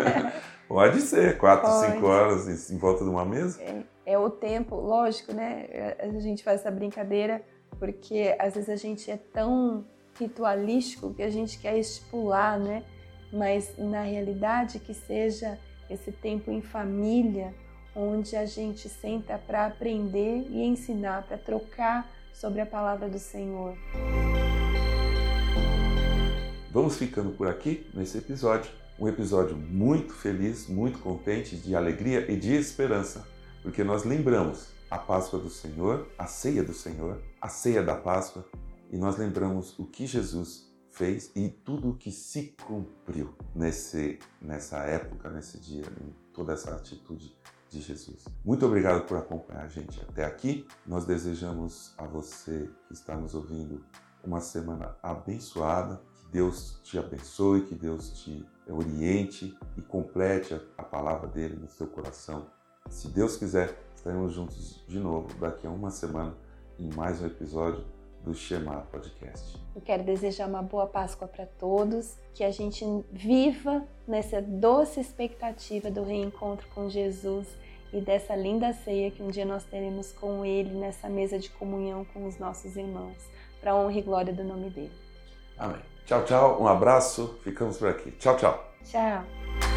pode 0.69 1.01
ser 1.01 1.39
quatro, 1.39 1.67
pode. 1.71 1.93
cinco 1.93 2.07
horas 2.09 2.71
em, 2.71 2.75
em, 2.75 2.79
volta 2.79 3.05
de 3.05 3.11
uma 3.11 3.25
mesa. 3.25 3.63
É, 3.63 3.85
é 4.05 4.19
o 4.19 4.29
tempo, 4.29 4.77
lógico, 4.77 5.33
né? 5.33 5.97
A 5.99 6.09
gente 6.19 6.45
faz 6.45 6.61
essa 6.61 6.71
brincadeira 6.71 7.41
porque 7.79 8.37
às 8.39 8.55
vezes 8.55 8.69
a 8.69 8.77
gente 8.77 9.11
é 9.11 9.17
tão 9.17 9.87
ritualístico 10.19 11.15
que 11.15 11.23
a 11.23 11.31
gente 11.31 11.59
quer 11.59 11.79
estipular, 11.79 12.59
né? 12.59 12.83
Mas 13.33 13.73
na 13.79 14.03
realidade 14.03 14.79
que 14.79 14.95
seja 14.95 15.59
esse 15.89 16.13
tempo 16.13 16.51
em 16.51 16.61
família, 16.61 17.55
onde 17.95 18.37
a 18.37 18.47
gente 18.47 18.89
senta 18.89 19.39
para 19.39 19.67
aprender 19.67 20.47
e 20.51 20.63
ensinar, 20.63 21.23
para 21.23 21.39
trocar 21.39 22.11
sobre 22.33 22.61
a 22.61 22.67
palavra 22.67 23.09
do 23.09 23.19
Senhor. 23.19 23.77
Vamos 26.71 26.97
ficando 26.97 27.33
por 27.33 27.49
aqui 27.49 27.89
nesse 27.95 28.19
episódio. 28.19 28.71
Um 28.99 29.09
episódio 29.09 29.57
muito 29.57 30.13
feliz, 30.13 30.69
muito 30.69 30.99
contente, 30.99 31.57
de 31.57 31.75
alegria 31.75 32.31
e 32.31 32.37
de 32.37 32.55
esperança, 32.55 33.27
porque 33.63 33.83
nós 33.83 34.05
lembramos 34.05 34.69
a 34.91 34.99
Páscoa 34.99 35.39
do 35.39 35.51
Senhor, 35.51 36.09
a 36.19 36.27
ceia 36.27 36.63
do 36.63 36.73
Senhor, 36.73 37.21
a 37.41 37.49
ceia 37.49 37.83
da 37.83 37.95
Páscoa, 37.95 38.45
e 38.91 38.97
nós 38.97 39.17
lembramos 39.17 39.79
o 39.79 39.85
que 39.85 40.07
Jesus 40.07 40.69
fez 40.91 41.31
e 41.37 41.49
tudo 41.49 41.91
o 41.91 41.95
que 41.97 42.11
se 42.11 42.55
cumpriu 42.65 43.35
nesse, 43.55 44.19
nessa 44.41 44.79
época, 44.79 45.31
nesse 45.31 45.59
dia, 45.61 45.85
em 46.01 46.15
toda 46.33 46.55
essa 46.55 46.75
atitude 46.75 47.37
de 47.69 47.81
Jesus. 47.81 48.25
Muito 48.45 48.65
obrigado 48.65 49.07
por 49.07 49.19
acompanhar 49.19 49.65
a 49.65 49.69
gente 49.69 50.01
até 50.01 50.25
aqui. 50.25 50.67
Nós 50.87 51.05
desejamos 51.05 51.95
a 51.99 52.07
você 52.07 52.71
que 52.87 52.95
está 52.95 53.15
nos 53.17 53.35
ouvindo 53.35 53.85
uma 54.25 54.41
semana 54.41 54.97
abençoada. 55.03 56.01
Que 56.15 56.33
Deus 56.33 56.81
te 56.83 56.99
abençoe, 56.99 57.67
que 57.67 57.75
Deus 57.75 58.11
te 58.23 58.45
oriente 58.67 59.57
e 59.77 59.83
complete 59.83 60.55
a 60.77 60.83
palavra 60.83 61.29
dele 61.29 61.57
no 61.57 61.69
seu 61.69 61.87
coração. 61.87 62.51
Se 62.89 63.09
Deus 63.09 63.37
quiser, 63.37 63.79
estaremos 63.95 64.33
juntos 64.33 64.83
de 64.89 64.99
novo 64.99 65.29
daqui 65.39 65.67
a 65.67 65.71
uma 65.71 65.91
semana 65.91 66.35
em 66.79 66.93
mais 66.95 67.21
um 67.21 67.27
episódio 67.27 67.98
do 68.29 68.35
Shema 68.35 68.87
Podcast. 68.93 69.59
Eu 69.75 69.81
quero 69.81 70.05
desejar 70.05 70.47
uma 70.47 70.63
boa 70.63 70.87
Páscoa 70.87 71.27
para 71.27 71.47
todos, 71.47 72.17
que 72.35 72.45
a 72.45 72.51
gente 72.51 72.85
viva 73.11 73.83
nessa 74.07 74.43
doce 74.43 75.01
expectativa 75.01 75.91
do 75.91 76.03
reencontro 76.05 76.69
com 76.75 76.91
Jesus 76.91 77.47
e 77.91 78.01
dessa 78.01 78.37
linda 78.37 78.73
ceia 78.75 79.11
que 79.11 79.23
um 79.23 79.29
dia 79.29 79.47
nós 79.47 79.65
teremos 79.65 80.13
com 80.13 80.45
Ele 80.45 80.75
nessa 80.75 81.09
mesa 81.09 81.39
de 81.39 81.49
comunhão 81.49 82.05
com 82.13 82.27
os 82.27 82.39
nossos 82.39 82.77
irmãos, 82.77 83.17
para 83.61 83.75
honra 83.75 83.99
e 83.99 84.03
glória 84.03 84.33
do 84.33 84.45
nome 84.45 84.69
dele. 84.69 84.93
Amém. 85.57 85.81
Tchau, 86.05 86.25
tchau. 86.25 86.63
Um 86.63 86.69
abraço. 86.69 87.39
Ficamos 87.43 87.79
por 87.79 87.89
aqui. 87.89 88.11
Tchau, 88.13 88.37
tchau. 88.37 88.73
Tchau. 88.85 89.68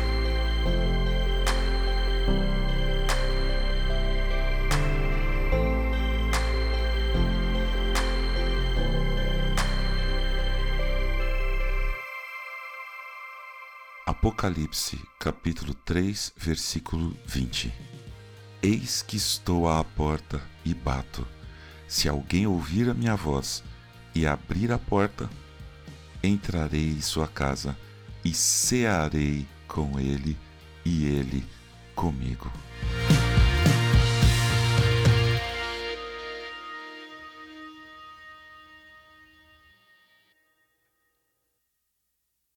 Apocalipse, 14.22 15.00
capítulo 15.20 15.74
3, 15.74 16.34
versículo 16.38 17.18
20. 17.26 17.74
Eis 18.62 19.02
que 19.02 19.18
estou 19.18 19.68
à 19.68 19.84
porta 19.84 20.40
e 20.64 20.76
bato. 20.76 21.28
Se 21.88 22.08
alguém 22.08 22.46
ouvir 22.46 22.88
a 22.88 22.94
minha 22.94 23.16
voz 23.16 23.64
e 24.14 24.28
abrir 24.28 24.72
a 24.72 24.78
porta, 24.78 25.28
entrarei 26.22 26.90
em 26.92 27.02
sua 27.02 27.28
casa 27.28 27.76
e 28.24 28.32
cearei 28.32 29.48
com 29.68 30.00
ele 30.00 30.38
e 30.86 31.04
ele 31.06 31.44
comigo. 31.96 32.52